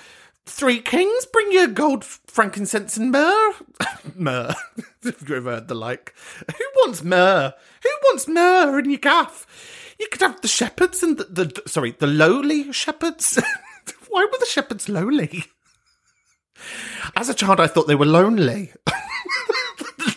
three 0.45 0.79
kings. 0.79 1.25
Bring 1.25 1.51
your 1.51 1.67
gold, 1.67 2.03
frankincense, 2.03 2.97
and 2.97 3.11
myrrh. 3.11 3.53
myrrh. 4.15 4.53
Have 5.03 5.29
you 5.29 5.35
ever 5.35 5.51
heard 5.51 5.67
the 5.67 5.75
like? 5.75 6.13
Who 6.47 6.65
wants 6.77 7.03
myrrh? 7.03 7.53
Who 7.83 7.89
wants 8.03 8.27
myrrh 8.27 8.79
in 8.79 8.89
your 8.89 8.99
gaff? 8.99 9.95
You 9.99 10.07
could 10.11 10.21
have 10.21 10.41
the 10.41 10.47
shepherds 10.47 11.03
and 11.03 11.17
the, 11.17 11.23
the 11.25 11.61
sorry, 11.67 11.91
the 11.91 12.07
lowly 12.07 12.71
shepherds. 12.71 13.39
Why 14.09 14.27
were 14.31 14.39
the 14.39 14.45
shepherds 14.45 14.89
lowly? 14.89 15.45
As 17.15 17.29
a 17.29 17.33
child, 17.33 17.59
I 17.59 17.67
thought 17.67 17.87
they 17.87 17.95
were 17.95 18.05
lonely. 18.05 18.71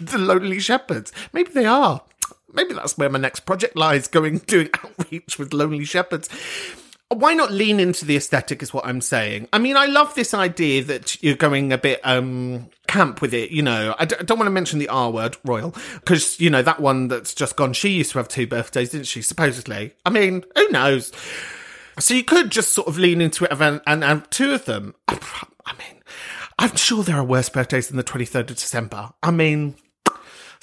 the 0.00 0.18
lonely 0.18 0.58
shepherds. 0.60 1.12
Maybe 1.32 1.50
they 1.52 1.66
are. 1.66 2.02
Maybe 2.52 2.74
that's 2.74 2.96
where 2.96 3.10
my 3.10 3.18
next 3.18 3.40
project 3.40 3.76
lies 3.76 4.06
going, 4.06 4.38
doing 4.38 4.68
outreach 4.74 5.38
with 5.38 5.52
lonely 5.52 5.84
shepherds. 5.84 6.28
Why 7.14 7.34
not 7.34 7.52
lean 7.52 7.80
into 7.80 8.04
the 8.04 8.16
aesthetic, 8.16 8.62
is 8.62 8.72
what 8.72 8.86
I'm 8.86 9.00
saying. 9.00 9.48
I 9.52 9.58
mean, 9.58 9.76
I 9.76 9.86
love 9.86 10.14
this 10.14 10.34
idea 10.34 10.84
that 10.84 11.22
you're 11.22 11.36
going 11.36 11.72
a 11.72 11.78
bit 11.78 12.00
um 12.04 12.68
camp 12.86 13.20
with 13.20 13.34
it, 13.34 13.50
you 13.50 13.62
know. 13.62 13.94
I 13.98 14.04
d- 14.04 14.16
I 14.18 14.22
don't 14.22 14.38
want 14.38 14.46
to 14.46 14.52
mention 14.52 14.78
the 14.78 14.88
R 14.88 15.10
word, 15.10 15.36
Royal, 15.44 15.74
because, 15.94 16.38
you 16.38 16.50
know, 16.50 16.62
that 16.62 16.80
one 16.80 17.08
that's 17.08 17.34
just 17.34 17.56
gone, 17.56 17.72
she 17.72 17.90
used 17.90 18.12
to 18.12 18.18
have 18.18 18.28
two 18.28 18.46
birthdays, 18.46 18.90
didn't 18.90 19.06
she, 19.06 19.22
supposedly? 19.22 19.92
I 20.04 20.10
mean, 20.10 20.44
who 20.56 20.68
knows? 20.70 21.12
So 21.98 22.14
you 22.14 22.24
could 22.24 22.50
just 22.50 22.72
sort 22.72 22.88
of 22.88 22.98
lean 22.98 23.20
into 23.20 23.44
it 23.44 23.52
and, 23.52 23.80
and 23.86 24.02
have 24.02 24.28
two 24.30 24.52
of 24.52 24.64
them. 24.64 24.94
I 25.08 25.72
mean, 25.78 26.02
I'm 26.58 26.76
sure 26.76 27.02
there 27.02 27.16
are 27.16 27.24
worse 27.24 27.48
birthdays 27.48 27.88
than 27.88 27.96
the 27.96 28.04
23rd 28.04 28.50
of 28.50 28.56
December. 28.56 29.12
I 29.22 29.30
mean, 29.30 29.76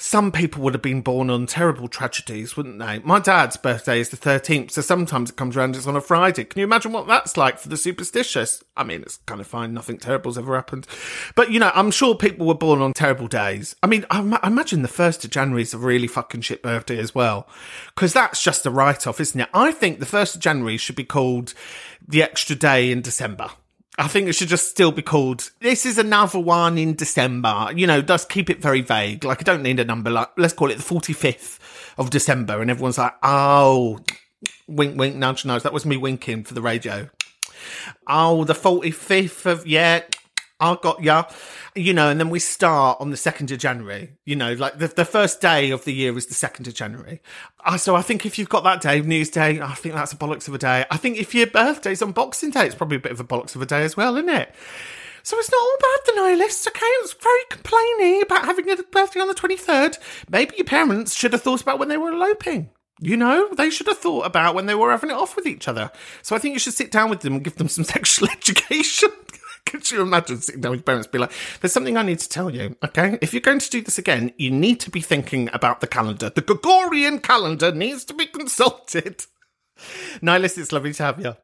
some 0.02 0.32
people 0.32 0.60
would 0.64 0.74
have 0.74 0.82
been 0.82 1.00
born 1.00 1.30
on 1.30 1.46
terrible 1.46 1.86
tragedies, 1.86 2.56
wouldn't 2.56 2.80
they? 2.80 2.98
My 2.98 3.20
dad's 3.20 3.56
birthday 3.56 4.00
is 4.00 4.08
the 4.08 4.16
13th, 4.16 4.72
so 4.72 4.80
sometimes 4.80 5.30
it 5.30 5.36
comes 5.36 5.56
around, 5.56 5.76
it's 5.76 5.86
on 5.86 5.94
a 5.94 6.00
Friday. 6.00 6.42
Can 6.42 6.58
you 6.58 6.64
imagine 6.64 6.90
what 6.90 7.06
that's 7.06 7.36
like 7.36 7.56
for 7.56 7.68
the 7.68 7.76
superstitious? 7.76 8.64
I 8.76 8.82
mean, 8.82 9.02
it's 9.02 9.18
kind 9.26 9.40
of 9.40 9.46
fine, 9.46 9.72
nothing 9.72 9.98
terrible's 9.98 10.36
ever 10.36 10.56
happened. 10.56 10.88
But, 11.36 11.52
you 11.52 11.60
know, 11.60 11.70
I'm 11.72 11.92
sure 11.92 12.16
people 12.16 12.48
were 12.48 12.54
born 12.54 12.82
on 12.82 12.94
terrible 12.94 13.28
days. 13.28 13.76
I 13.80 13.86
mean, 13.86 14.04
I, 14.10 14.40
I 14.42 14.48
imagine 14.48 14.82
the 14.82 14.88
1st 14.88 15.22
of 15.22 15.30
January 15.30 15.62
is 15.62 15.72
a 15.72 15.78
really 15.78 16.08
fucking 16.08 16.40
shit 16.40 16.64
birthday 16.64 16.98
as 16.98 17.14
well, 17.14 17.48
because 17.94 18.12
that's 18.12 18.42
just 18.42 18.66
a 18.66 18.72
write 18.72 19.06
off, 19.06 19.20
isn't 19.20 19.40
it? 19.40 19.48
I 19.54 19.70
think 19.70 20.00
the 20.00 20.06
1st 20.06 20.34
of 20.34 20.40
January 20.40 20.78
should 20.78 20.96
be 20.96 21.04
called 21.04 21.54
the 22.04 22.24
extra 22.24 22.56
day 22.56 22.90
in 22.90 23.02
December. 23.02 23.50
I 23.98 24.08
think 24.08 24.28
it 24.28 24.32
should 24.32 24.48
just 24.48 24.70
still 24.70 24.90
be 24.90 25.02
called. 25.02 25.50
This 25.60 25.84
is 25.84 25.98
another 25.98 26.38
one 26.38 26.78
in 26.78 26.94
December. 26.94 27.72
You 27.76 27.86
know, 27.86 28.00
just 28.00 28.30
keep 28.30 28.48
it 28.48 28.62
very 28.62 28.80
vague. 28.80 29.22
Like 29.22 29.40
I 29.40 29.44
don't 29.44 29.62
need 29.62 29.80
a 29.80 29.84
number. 29.84 30.10
Like 30.10 30.30
let's 30.38 30.54
call 30.54 30.70
it 30.70 30.76
the 30.76 30.82
forty 30.82 31.12
fifth 31.12 31.94
of 31.98 32.08
December, 32.10 32.62
and 32.62 32.70
everyone's 32.70 32.98
like, 32.98 33.14
"Oh, 33.22 34.00
wink, 34.66 34.98
wink, 34.98 35.16
nudge, 35.16 35.44
nudge." 35.44 35.62
That 35.62 35.74
was 35.74 35.84
me 35.84 35.98
winking 35.98 36.44
for 36.44 36.54
the 36.54 36.62
radio. 36.62 37.10
Oh, 38.06 38.44
the 38.44 38.54
forty 38.54 38.90
fifth 38.90 39.44
of 39.46 39.66
yeah. 39.66 40.02
I 40.58 40.78
got 40.80 41.02
ya. 41.02 41.24
You 41.74 41.94
know, 41.94 42.10
and 42.10 42.20
then 42.20 42.28
we 42.28 42.38
start 42.38 43.00
on 43.00 43.10
the 43.10 43.16
2nd 43.16 43.50
of 43.50 43.58
January. 43.58 44.12
You 44.26 44.36
know, 44.36 44.52
like 44.52 44.78
the, 44.78 44.88
the 44.88 45.06
first 45.06 45.40
day 45.40 45.70
of 45.70 45.84
the 45.84 45.92
year 45.92 46.16
is 46.18 46.26
the 46.26 46.34
2nd 46.34 46.66
of 46.66 46.74
January. 46.74 47.22
Uh, 47.64 47.78
so 47.78 47.96
I 47.96 48.02
think 48.02 48.26
if 48.26 48.38
you've 48.38 48.50
got 48.50 48.64
that 48.64 48.82
day, 48.82 49.00
New 49.00 49.14
Year's 49.14 49.30
Day, 49.30 49.60
I 49.60 49.74
think 49.74 49.94
that's 49.94 50.12
a 50.12 50.16
bollocks 50.16 50.48
of 50.48 50.54
a 50.54 50.58
day. 50.58 50.84
I 50.90 50.98
think 50.98 51.16
if 51.16 51.34
your 51.34 51.46
birthday's 51.46 52.02
on 52.02 52.12
Boxing 52.12 52.50
Day, 52.50 52.66
it's 52.66 52.74
probably 52.74 52.98
a 52.98 53.00
bit 53.00 53.12
of 53.12 53.20
a 53.20 53.24
bollocks 53.24 53.54
of 53.54 53.62
a 53.62 53.66
day 53.66 53.84
as 53.84 53.96
well, 53.96 54.16
isn't 54.16 54.28
it? 54.28 54.54
So 55.22 55.38
it's 55.38 55.50
not 55.50 55.60
all 55.60 55.76
bad, 55.80 56.00
the 56.06 56.20
nihilists, 56.20 56.66
okay? 56.66 56.80
It's 56.82 57.14
very 57.14 57.44
complaining 57.48 58.22
about 58.22 58.44
having 58.44 58.68
a 58.68 58.76
birthday 58.76 59.20
on 59.20 59.28
the 59.28 59.34
23rd. 59.34 59.98
Maybe 60.28 60.56
your 60.56 60.64
parents 60.64 61.14
should 61.14 61.32
have 61.32 61.42
thought 61.42 61.62
about 61.62 61.78
when 61.78 61.88
they 61.88 61.96
were 61.96 62.12
eloping. 62.12 62.70
You 63.00 63.16
know, 63.16 63.48
they 63.56 63.70
should 63.70 63.86
have 63.86 63.98
thought 63.98 64.26
about 64.26 64.54
when 64.54 64.66
they 64.66 64.74
were 64.74 64.90
having 64.90 65.10
it 65.10 65.16
off 65.16 65.36
with 65.36 65.46
each 65.46 65.68
other. 65.68 65.90
So 66.22 66.36
I 66.36 66.38
think 66.38 66.54
you 66.54 66.58
should 66.58 66.74
sit 66.74 66.90
down 66.90 67.10
with 67.10 67.20
them 67.20 67.34
and 67.34 67.44
give 67.44 67.56
them 67.56 67.68
some 67.68 67.84
sexual 67.84 68.28
education. 68.28 69.10
Could 69.66 69.90
you 69.90 70.02
imagine 70.02 70.40
sitting 70.40 70.60
down 70.60 70.72
with 70.72 70.80
your 70.80 70.84
parents 70.84 71.06
be 71.06 71.18
like, 71.18 71.32
there's 71.60 71.72
something 71.72 71.96
I 71.96 72.02
need 72.02 72.18
to 72.18 72.28
tell 72.28 72.50
you, 72.50 72.76
okay? 72.84 73.18
If 73.22 73.32
you're 73.32 73.40
going 73.40 73.60
to 73.60 73.70
do 73.70 73.80
this 73.80 73.98
again, 73.98 74.32
you 74.36 74.50
need 74.50 74.80
to 74.80 74.90
be 74.90 75.00
thinking 75.00 75.48
about 75.52 75.80
the 75.80 75.86
calendar. 75.86 76.30
The 76.30 76.42
Gregorian 76.42 77.20
calendar 77.20 77.72
needs 77.72 78.04
to 78.06 78.14
be 78.14 78.26
consulted. 78.26 79.24
Nihilist, 80.22 80.58
it's 80.58 80.72
lovely 80.72 80.92
to 80.94 81.02
have 81.02 81.20
you. 81.20 81.36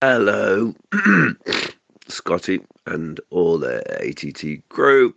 Hello, 0.00 0.74
Scotty, 2.08 2.60
and 2.86 3.20
all 3.30 3.58
the 3.58 3.82
ATT 4.00 4.68
crew, 4.68 5.14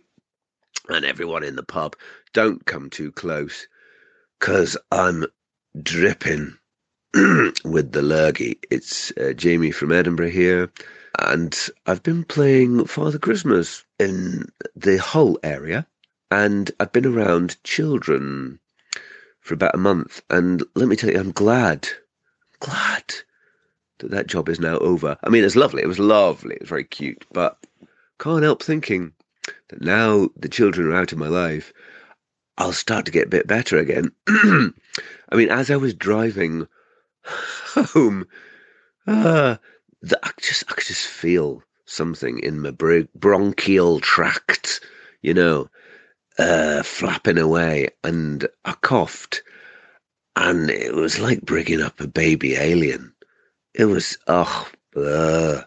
and 0.88 1.04
everyone 1.04 1.44
in 1.44 1.56
the 1.56 1.62
pub. 1.62 1.94
Don't 2.32 2.64
come 2.66 2.90
too 2.90 3.12
close, 3.12 3.66
because 4.40 4.76
I'm 4.90 5.26
dripping 5.82 6.56
with 7.14 7.92
the 7.92 8.02
lurgy. 8.02 8.58
It's 8.70 9.12
uh, 9.18 9.34
Jamie 9.34 9.70
from 9.70 9.92
Edinburgh 9.92 10.30
here, 10.30 10.72
and 11.18 11.56
I've 11.86 12.02
been 12.02 12.24
playing 12.24 12.86
Father 12.86 13.18
Christmas 13.18 13.84
in 13.98 14.46
the 14.74 14.98
Hull 14.98 15.38
area, 15.42 15.86
and 16.30 16.70
I've 16.80 16.92
been 16.92 17.06
around 17.06 17.62
children 17.64 18.58
for 19.40 19.54
about 19.54 19.74
a 19.74 19.78
month, 19.78 20.22
and 20.30 20.62
let 20.74 20.88
me 20.88 20.96
tell 20.96 21.10
you, 21.10 21.18
I'm 21.18 21.32
glad, 21.32 21.88
glad 22.60 23.04
that 23.98 24.10
that 24.10 24.26
job 24.26 24.48
is 24.48 24.60
now 24.60 24.78
over. 24.78 25.16
I 25.22 25.28
mean, 25.28 25.44
it's 25.44 25.56
lovely. 25.56 25.82
It 25.82 25.88
was 25.88 25.98
lovely. 25.98 26.54
It 26.54 26.60
was 26.60 26.68
very 26.68 26.84
cute, 26.84 27.24
but 27.32 27.58
can't 28.18 28.42
help 28.42 28.62
thinking 28.62 29.12
that 29.68 29.82
now 29.82 30.28
the 30.36 30.48
children 30.48 30.88
are 30.88 30.96
out 30.96 31.12
of 31.12 31.18
my 31.18 31.28
life, 31.28 31.72
I'll 32.58 32.72
start 32.72 33.06
to 33.06 33.12
get 33.12 33.26
a 33.26 33.30
bit 33.30 33.46
better 33.46 33.78
again. 33.78 34.12
I 34.28 35.34
mean, 35.34 35.50
as 35.50 35.70
I 35.70 35.76
was 35.76 35.94
driving 35.94 36.68
home, 37.24 38.26
uh, 39.06 39.56
the, 40.02 40.18
I 40.22 40.30
just 40.40 40.64
I 40.68 40.74
could 40.74 40.84
just 40.84 41.06
feel 41.06 41.62
something 41.86 42.40
in 42.40 42.60
my 42.60 42.70
br- 42.70 43.08
bronchial 43.14 44.00
tract, 44.00 44.80
you 45.22 45.34
know, 45.34 45.68
uh, 46.38 46.82
flapping 46.82 47.38
away, 47.38 47.88
and 48.02 48.46
I 48.64 48.72
coughed, 48.72 49.42
and 50.36 50.70
it 50.70 50.94
was 50.94 51.18
like 51.18 51.42
bringing 51.42 51.80
up 51.80 52.00
a 52.00 52.06
baby 52.06 52.54
alien. 52.54 53.14
It 53.74 53.86
was 53.86 54.18
oh, 54.26 54.68
uh, 54.96 55.62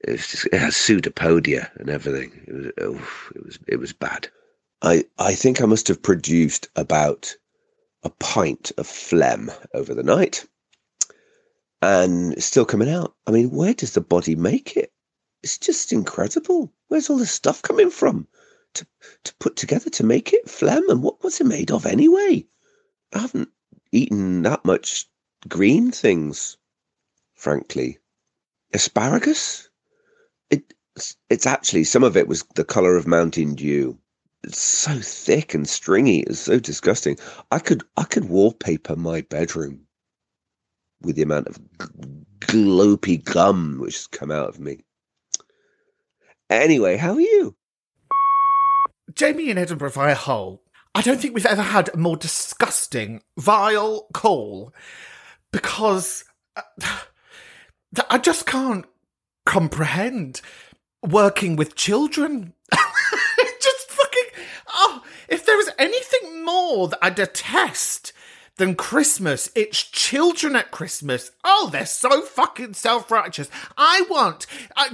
it 0.00 0.12
was 0.12 0.26
just 0.28 0.46
it 0.46 0.58
has 0.58 0.76
pseudopodia 0.76 1.70
and 1.76 1.90
everything. 1.90 2.32
It 2.46 2.52
was 2.52 2.66
oh, 2.80 3.30
it 3.34 3.44
was 3.44 3.58
it 3.66 3.76
was 3.76 3.92
bad. 3.92 4.28
I 4.82 5.04
I 5.18 5.34
think 5.34 5.60
I 5.60 5.66
must 5.66 5.88
have 5.88 6.02
produced 6.02 6.68
about 6.76 7.34
a 8.02 8.10
pint 8.10 8.72
of 8.78 8.86
phlegm 8.86 9.50
over 9.74 9.92
the 9.92 10.02
night, 10.02 10.46
and 11.82 12.34
it's 12.34 12.46
still 12.46 12.64
coming 12.64 12.90
out. 12.90 13.14
I 13.26 13.30
mean, 13.30 13.50
where 13.50 13.74
does 13.74 13.92
the 13.92 14.00
body 14.00 14.36
make 14.36 14.76
it? 14.76 14.92
It's 15.42 15.58
just 15.58 15.92
incredible. 15.92 16.72
Where's 16.88 17.08
all 17.08 17.16
this 17.16 17.32
stuff 17.32 17.62
coming 17.62 17.90
from 17.90 18.26
to 18.74 18.86
to 19.24 19.34
put 19.36 19.56
together 19.56 19.90
to 19.90 20.04
make 20.04 20.32
it 20.32 20.48
phlegm? 20.48 20.88
And 20.90 21.02
what 21.02 21.22
was 21.22 21.40
it 21.40 21.46
made 21.46 21.70
of 21.70 21.86
anyway? 21.86 22.46
I 23.14 23.20
haven't 23.20 23.48
eaten 23.92 24.42
that 24.42 24.64
much 24.64 25.08
green 25.48 25.90
things, 25.90 26.58
frankly. 27.34 27.98
Asparagus? 28.74 29.68
It 30.50 30.74
it's 31.30 31.46
actually 31.46 31.84
some 31.84 32.04
of 32.04 32.16
it 32.16 32.28
was 32.28 32.44
the 32.54 32.64
color 32.64 32.96
of 32.96 33.06
Mountain 33.06 33.54
Dew. 33.54 33.98
It's 34.44 34.60
so 34.60 34.98
thick 35.00 35.54
and 35.54 35.68
stringy. 35.68 36.20
It's 36.20 36.40
so 36.40 36.60
disgusting. 36.60 37.18
I 37.50 37.58
could 37.58 37.82
I 37.96 38.04
could 38.04 38.28
wallpaper 38.28 38.96
my 38.96 39.22
bedroom 39.22 39.86
with 41.02 41.16
the 41.16 41.22
amount 41.22 41.48
of 41.48 41.58
g- 41.58 41.86
glopy 42.40 43.22
gum 43.22 43.78
which 43.80 43.94
has 43.94 44.06
come 44.06 44.30
out 44.30 44.48
of 44.48 44.60
me. 44.60 44.84
Anyway, 46.48 46.96
how 46.96 47.14
are 47.14 47.20
you? 47.20 47.54
Jamie 49.14 49.50
in 49.50 49.58
Edinburgh 49.58 49.90
via 49.90 50.14
Hull. 50.14 50.62
I 50.94 51.02
don't 51.02 51.20
think 51.20 51.34
we've 51.34 51.46
ever 51.46 51.62
had 51.62 51.88
a 51.92 51.96
more 51.96 52.16
disgusting, 52.16 53.22
vile 53.38 54.06
call 54.12 54.74
because 55.52 56.24
uh, 56.56 56.62
I 58.10 58.18
just 58.18 58.46
can't 58.46 58.86
comprehend 59.46 60.40
working 61.02 61.56
with 61.56 61.76
children. 61.76 62.54
just 62.72 63.90
fucking. 63.90 64.44
Oh, 64.72 65.02
if 65.28 65.46
there 65.46 65.60
is 65.60 65.70
anything 65.78 66.44
more 66.44 66.88
that 66.88 66.98
I 67.02 67.10
detest 67.10 68.12
than 68.56 68.74
Christmas. 68.74 69.50
It's 69.54 69.82
children 69.82 70.56
at 70.56 70.70
Christmas. 70.70 71.30
Oh, 71.44 71.68
they're 71.72 71.86
so 71.86 72.22
fucking 72.22 72.74
self 72.74 73.10
righteous. 73.10 73.50
I 73.76 74.04
want, 74.10 74.46
I, 74.76 74.88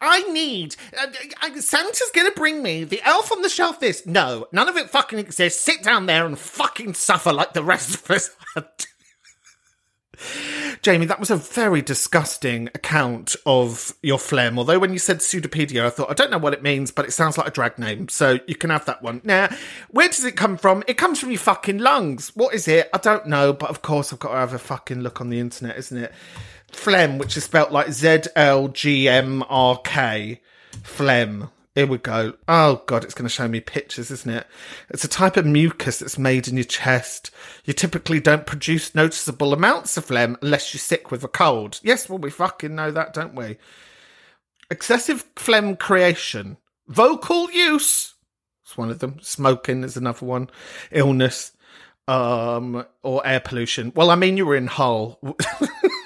I 0.00 0.22
need, 0.32 0.76
uh, 0.98 1.06
uh, 1.42 1.60
Santa's 1.60 2.10
gonna 2.14 2.32
bring 2.32 2.62
me 2.62 2.84
the 2.84 3.02
elf 3.02 3.32
on 3.32 3.42
the 3.42 3.48
shelf 3.48 3.80
this. 3.80 4.06
No, 4.06 4.46
none 4.52 4.68
of 4.68 4.76
it 4.76 4.90
fucking 4.90 5.18
exists. 5.18 5.62
Sit 5.62 5.82
down 5.82 6.06
there 6.06 6.26
and 6.26 6.38
fucking 6.38 6.94
suffer 6.94 7.32
like 7.32 7.52
the 7.52 7.62
rest 7.62 7.94
of 7.94 8.10
us. 8.10 8.30
Jamie, 10.82 11.06
that 11.06 11.20
was 11.20 11.30
a 11.30 11.36
very 11.36 11.80
disgusting 11.80 12.68
account 12.74 13.36
of 13.46 13.94
your 14.02 14.18
phlegm. 14.18 14.58
Although 14.58 14.78
when 14.78 14.92
you 14.92 14.98
said 14.98 15.18
pseudopedia, 15.18 15.84
I 15.84 15.90
thought, 15.90 16.10
I 16.10 16.14
don't 16.14 16.30
know 16.30 16.38
what 16.38 16.54
it 16.54 16.62
means, 16.62 16.90
but 16.90 17.04
it 17.04 17.12
sounds 17.12 17.38
like 17.38 17.46
a 17.46 17.50
drag 17.52 17.78
name. 17.78 18.08
So 18.08 18.38
you 18.46 18.56
can 18.56 18.70
have 18.70 18.84
that 18.86 19.02
one. 19.02 19.20
Now, 19.22 19.48
where 19.90 20.08
does 20.08 20.24
it 20.24 20.32
come 20.32 20.56
from? 20.56 20.82
It 20.88 20.96
comes 20.96 21.20
from 21.20 21.30
your 21.30 21.38
fucking 21.38 21.78
lungs. 21.78 22.32
What 22.34 22.54
is 22.54 22.66
it? 22.66 22.90
I 22.92 22.98
don't 22.98 23.26
know. 23.26 23.52
But 23.52 23.70
of 23.70 23.82
course, 23.82 24.12
I've 24.12 24.18
got 24.18 24.30
to 24.30 24.38
have 24.38 24.54
a 24.54 24.58
fucking 24.58 25.00
look 25.00 25.20
on 25.20 25.28
the 25.28 25.38
internet, 25.38 25.76
isn't 25.76 25.96
it? 25.96 26.12
Phlegm, 26.72 27.18
which 27.18 27.36
is 27.36 27.44
spelt 27.44 27.70
like 27.70 27.92
Z 27.92 28.22
L 28.34 28.68
G 28.68 29.08
M 29.08 29.44
R 29.48 29.78
K. 29.84 30.40
Phlegm. 30.82 31.50
Here 31.74 31.86
we 31.86 31.96
go. 31.96 32.34
Oh 32.46 32.82
god, 32.86 33.02
it's 33.02 33.14
going 33.14 33.24
to 33.24 33.34
show 33.34 33.48
me 33.48 33.60
pictures, 33.60 34.10
isn't 34.10 34.30
it? 34.30 34.46
It's 34.90 35.04
a 35.04 35.08
type 35.08 35.38
of 35.38 35.46
mucus 35.46 36.00
that's 36.00 36.18
made 36.18 36.46
in 36.46 36.56
your 36.56 36.64
chest. 36.64 37.30
You 37.64 37.72
typically 37.72 38.20
don't 38.20 38.44
produce 38.44 38.94
noticeable 38.94 39.54
amounts 39.54 39.96
of 39.96 40.04
phlegm 40.04 40.36
unless 40.42 40.74
you're 40.74 40.80
sick 40.80 41.10
with 41.10 41.24
a 41.24 41.28
cold. 41.28 41.80
Yes, 41.82 42.10
well, 42.10 42.18
we 42.18 42.30
fucking 42.30 42.74
know 42.74 42.90
that, 42.90 43.14
don't 43.14 43.34
we? 43.34 43.56
Excessive 44.70 45.24
phlegm 45.36 45.76
creation. 45.76 46.58
Vocal 46.88 47.50
use. 47.50 48.14
It's 48.64 48.76
one 48.76 48.90
of 48.90 48.98
them. 48.98 49.18
Smoking 49.22 49.82
is 49.82 49.96
another 49.96 50.26
one. 50.26 50.50
Illness. 50.90 51.52
Um, 52.06 52.84
or 53.02 53.26
air 53.26 53.40
pollution. 53.40 53.92
Well, 53.94 54.10
I 54.10 54.16
mean, 54.16 54.36
you 54.36 54.44
were 54.44 54.56
in 54.56 54.66
Hull. 54.66 55.20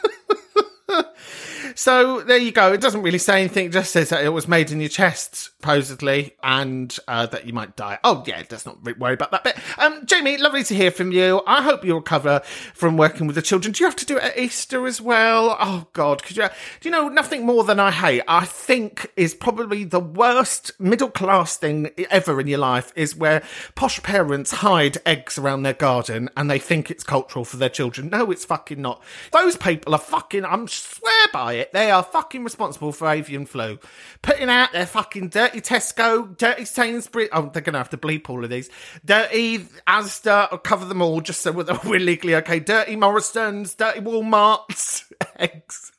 So 1.77 2.23
there 2.23 2.39
you 2.39 2.53
go. 2.53 2.73
It 2.73 2.81
doesn't 2.81 3.03
really 3.03 3.19
say 3.19 3.41
anything. 3.41 3.67
It 3.67 3.73
just 3.73 3.93
says 3.93 4.09
that 4.09 4.25
it 4.25 4.31
was 4.31 4.49
made 4.49 4.71
in 4.71 4.81
your 4.81 4.89
chest, 4.89 5.35
supposedly, 5.35 6.35
and 6.43 6.97
uh, 7.07 7.27
that 7.27 7.47
you 7.47 7.53
might 7.53 7.77
die. 7.77 7.99
Oh 8.03 8.25
yeah, 8.27 8.43
let's 8.51 8.65
not 8.65 8.83
worry 8.99 9.13
about 9.13 9.31
that 9.33 9.45
bit. 9.45 9.59
Um, 9.79 10.07
Jamie, 10.07 10.39
lovely 10.39 10.65
to 10.65 10.75
hear 10.75 10.91
from 10.91 11.13
you. 11.13 11.43
I 11.47 11.63
hope 11.63 11.85
you 11.85 11.95
recover 11.95 12.41
from 12.73 12.97
working 12.97 13.27
with 13.27 13.37
the 13.37 13.43
children. 13.43 13.73
Do 13.73 13.85
you 13.85 13.87
have 13.87 13.97
to 13.97 14.07
do 14.07 14.17
it 14.17 14.23
at 14.23 14.39
Easter 14.39 14.87
as 14.87 15.03
well? 15.03 15.55
Oh 15.61 15.87
God, 15.93 16.23
could 16.23 16.39
you? 16.39 16.49
Do 16.81 16.89
you 16.89 16.91
know 16.91 17.11
nothing 17.11 17.45
more 17.45 17.63
than 17.63 17.79
I 17.79 17.91
hate? 17.91 18.23
I 18.27 18.47
think 18.47 19.13
is 19.15 19.35
probably 19.35 19.85
the 19.85 20.01
worst 20.01 20.73
middle 20.81 21.11
class 21.11 21.59
thing 21.59 21.91
ever 22.11 22.41
in 22.41 22.47
your 22.47 22.59
life 22.59 22.91
is 22.97 23.15
where 23.15 23.43
posh 23.75 24.03
parents 24.03 24.51
hide 24.51 24.97
eggs 25.05 25.37
around 25.37 25.63
their 25.65 25.75
garden 25.75 26.31
and 26.39 26.51
they 26.51 26.59
think 26.59 26.91
it's 26.91 27.05
cultural 27.05 27.45
for 27.45 27.59
their 27.59 27.69
children. 27.69 28.09
No, 28.09 28.31
it's 28.31 28.47
fucking 28.47 28.81
not. 28.81 29.03
Those 29.33 29.59
people 29.59 29.95
are 29.95 29.99
fucking. 29.99 30.47
I'm 30.47 30.69
swear 30.69 31.27
by 31.35 31.53
it. 31.55 31.66
They 31.73 31.91
are 31.91 32.03
fucking 32.03 32.45
responsible 32.45 32.93
for 32.93 33.09
avian 33.09 33.47
flu. 33.47 33.79
Putting 34.23 34.49
out 34.49 34.73
their 34.73 34.87
fucking 34.87 35.29
dirty 35.29 35.61
Tesco, 35.61 36.37
dirty 36.37 36.65
Sainsbury's. 36.65 37.29
Oh, 37.33 37.51
they're 37.53 37.63
going 37.63 37.75
to 37.75 37.79
have 37.79 37.91
to 37.91 37.99
bleep 37.99 38.29
all 38.29 38.45
of 38.45 38.51
these. 38.51 38.71
Dirty 39.05 39.59
Asda, 39.87 40.53
or 40.53 40.59
cover 40.59 40.85
them 40.85 41.03
all 41.03 41.21
just 41.21 41.41
so 41.41 41.53
we're 41.85 42.01
legally 42.01 42.35
okay. 42.37 42.61
Dirty 42.61 42.97
Morrison's, 42.97 43.75
dirty 43.75 44.01
Walmart's 44.01 45.11
eggs 45.39 45.93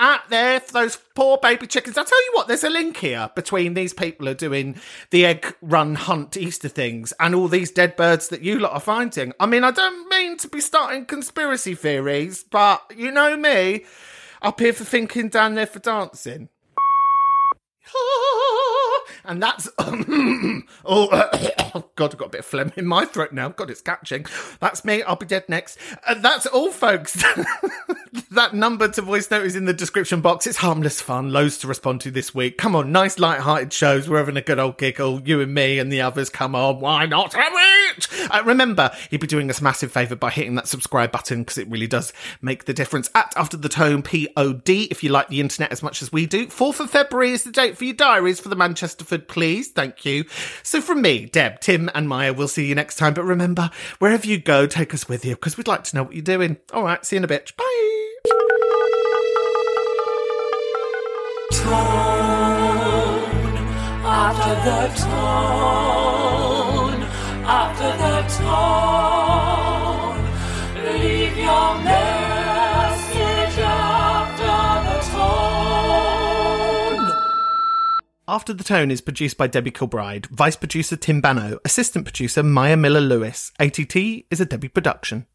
out 0.00 0.28
there 0.30 0.58
for 0.58 0.72
those 0.72 0.96
poor 1.14 1.38
baby 1.38 1.66
chickens. 1.66 1.96
I'll 1.96 2.04
tell 2.04 2.24
you 2.24 2.32
what, 2.32 2.48
there's 2.48 2.64
a 2.64 2.70
link 2.70 2.96
here 2.96 3.30
between 3.36 3.74
these 3.74 3.92
people 3.92 4.26
who 4.26 4.32
are 4.32 4.34
doing 4.34 4.80
the 5.10 5.26
egg 5.26 5.54
run 5.60 5.94
hunt 5.94 6.36
Easter 6.36 6.68
things 6.68 7.12
and 7.20 7.34
all 7.34 7.46
these 7.46 7.70
dead 7.70 7.94
birds 7.96 8.28
that 8.28 8.42
you 8.42 8.58
lot 8.58 8.72
are 8.72 8.80
finding. 8.80 9.32
I 9.38 9.46
mean, 9.46 9.62
I 9.62 9.70
don't 9.70 10.08
mean 10.08 10.38
to 10.38 10.48
be 10.48 10.60
starting 10.60 11.04
conspiracy 11.04 11.74
theories, 11.74 12.42
but 12.42 12.82
you 12.96 13.12
know 13.12 13.36
me. 13.36 13.84
Up 14.42 14.58
here 14.58 14.72
for 14.72 14.84
thinking, 14.84 15.28
down 15.28 15.54
there 15.54 15.66
for 15.66 15.80
dancing. 15.80 16.48
And 19.30 19.40
that's 19.40 19.68
oh, 19.78 20.64
god, 21.94 22.12
I've 22.12 22.18
got 22.18 22.26
a 22.26 22.30
bit 22.30 22.40
of 22.40 22.46
phlegm 22.46 22.72
in 22.76 22.84
my 22.84 23.04
throat 23.04 23.32
now. 23.32 23.50
God, 23.50 23.70
it's 23.70 23.80
catching. 23.80 24.26
That's 24.58 24.84
me. 24.84 25.04
I'll 25.04 25.14
be 25.14 25.24
dead 25.24 25.44
next. 25.48 25.78
Uh, 26.04 26.14
that's 26.14 26.46
all, 26.46 26.72
folks. 26.72 27.12
that 28.32 28.54
number 28.54 28.88
to 28.88 29.02
voice 29.02 29.30
note 29.30 29.46
is 29.46 29.54
in 29.54 29.66
the 29.66 29.72
description 29.72 30.20
box. 30.20 30.48
It's 30.48 30.58
harmless 30.58 31.00
fun, 31.00 31.32
loads 31.32 31.58
to 31.58 31.68
respond 31.68 32.00
to 32.00 32.10
this 32.10 32.34
week. 32.34 32.58
Come 32.58 32.74
on, 32.74 32.90
nice 32.90 33.20
light-hearted 33.20 33.72
shows. 33.72 34.08
We're 34.08 34.18
having 34.18 34.36
a 34.36 34.42
good 34.42 34.58
old 34.58 34.78
giggle. 34.78 35.20
You 35.20 35.40
and 35.40 35.54
me 35.54 35.78
and 35.78 35.92
the 35.92 36.00
others. 36.00 36.28
Come 36.28 36.56
on, 36.56 36.80
why 36.80 37.06
not? 37.06 37.32
Uh, 38.30 38.42
remember, 38.44 38.90
you'd 39.10 39.20
be 39.20 39.28
doing 39.28 39.48
us 39.48 39.60
a 39.60 39.64
massive 39.64 39.92
favour 39.92 40.16
by 40.16 40.30
hitting 40.30 40.56
that 40.56 40.66
subscribe 40.66 41.12
button 41.12 41.42
because 41.42 41.58
it 41.58 41.68
really 41.70 41.86
does 41.86 42.12
make 42.42 42.64
the 42.64 42.74
difference. 42.74 43.08
At 43.14 43.32
After 43.36 43.56
the 43.56 43.68
Tone 43.68 44.02
Pod, 44.02 44.68
if 44.68 45.04
you 45.04 45.10
like 45.10 45.28
the 45.28 45.40
internet 45.40 45.70
as 45.70 45.82
much 45.82 46.02
as 46.02 46.10
we 46.10 46.26
do. 46.26 46.48
4th 46.48 46.80
of 46.80 46.90
February 46.90 47.30
is 47.30 47.44
the 47.44 47.52
date 47.52 47.78
for 47.78 47.84
your 47.84 47.94
diaries 47.94 48.40
for 48.40 48.48
the 48.48 48.56
Manchesterford, 48.56 49.19
please. 49.20 49.68
Thank 49.68 50.04
you. 50.04 50.24
So 50.62 50.80
from 50.80 51.02
me, 51.02 51.26
Deb, 51.26 51.60
Tim, 51.60 51.90
and 51.94 52.08
Maya, 52.08 52.32
we'll 52.32 52.48
see 52.48 52.66
you 52.66 52.74
next 52.74 52.96
time. 52.96 53.14
But 53.14 53.24
remember, 53.24 53.70
wherever 53.98 54.26
you 54.26 54.38
go, 54.38 54.66
take 54.66 54.92
us 54.94 55.08
with 55.08 55.24
you 55.24 55.34
because 55.34 55.56
we'd 55.56 55.68
like 55.68 55.84
to 55.84 55.96
know 55.96 56.02
what 56.04 56.14
you're 56.14 56.22
doing. 56.22 56.56
All 56.72 56.84
right, 56.84 57.04
see 57.04 57.16
you 57.16 57.18
in 57.18 57.24
a 57.24 57.28
bit. 57.28 57.52
Bye. 57.56 57.66
Tone 61.52 62.10
after 64.04 64.54
the 64.64 64.88
tone 65.00 65.99
After 78.30 78.52
the 78.52 78.62
Tone 78.62 78.92
is 78.92 79.00
produced 79.00 79.36
by 79.36 79.48
Debbie 79.48 79.72
Kilbride, 79.72 80.26
vice 80.26 80.54
producer 80.54 80.94
Tim 80.94 81.20
Bano, 81.20 81.58
assistant 81.64 82.04
producer 82.04 82.44
Maya 82.44 82.76
Miller 82.76 83.00
Lewis. 83.00 83.50
ATT 83.58 83.96
is 84.30 84.40
a 84.40 84.46
Debbie 84.46 84.68
production. 84.68 85.26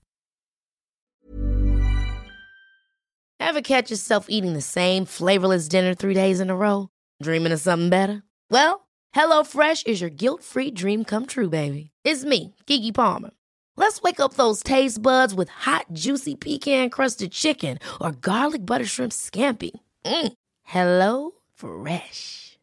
Ever 3.38 3.60
catch 3.62 3.92
yourself 3.92 4.28
eating 4.30 4.54
the 4.54 4.62
same 4.62 5.04
flavorless 5.04 5.68
dinner 5.68 5.94
three 5.94 6.14
days 6.14 6.40
in 6.40 6.50
a 6.50 6.56
row? 6.56 6.88
Dreaming 7.22 7.52
of 7.52 7.60
something 7.60 7.90
better? 7.90 8.24
Well, 8.50 8.88
HelloFresh 9.14 9.88
is 9.88 10.00
your 10.00 10.10
guilt 10.10 10.42
free 10.42 10.72
dream 10.72 11.04
come 11.04 11.26
true, 11.26 11.50
baby. 11.50 11.92
It's 12.06 12.24
me, 12.24 12.56
Keke 12.66 12.94
Palmer. 12.94 13.32
Let's 13.76 14.02
wake 14.04 14.22
up 14.22 14.36
those 14.36 14.64
taste 14.64 15.02
buds 15.02 15.34
with 15.34 15.50
hot, 15.50 15.88
juicy 15.92 16.36
pecan 16.36 16.90
crusted 16.92 17.34
chicken 17.34 17.78
or 18.00 18.14
garlic 18.14 18.66
butter 18.66 18.86
shrimp 18.86 19.12
scampi. 19.12 19.72
Mm. 20.06 20.32
Hello 20.64 21.32
Fresh. 21.56 22.45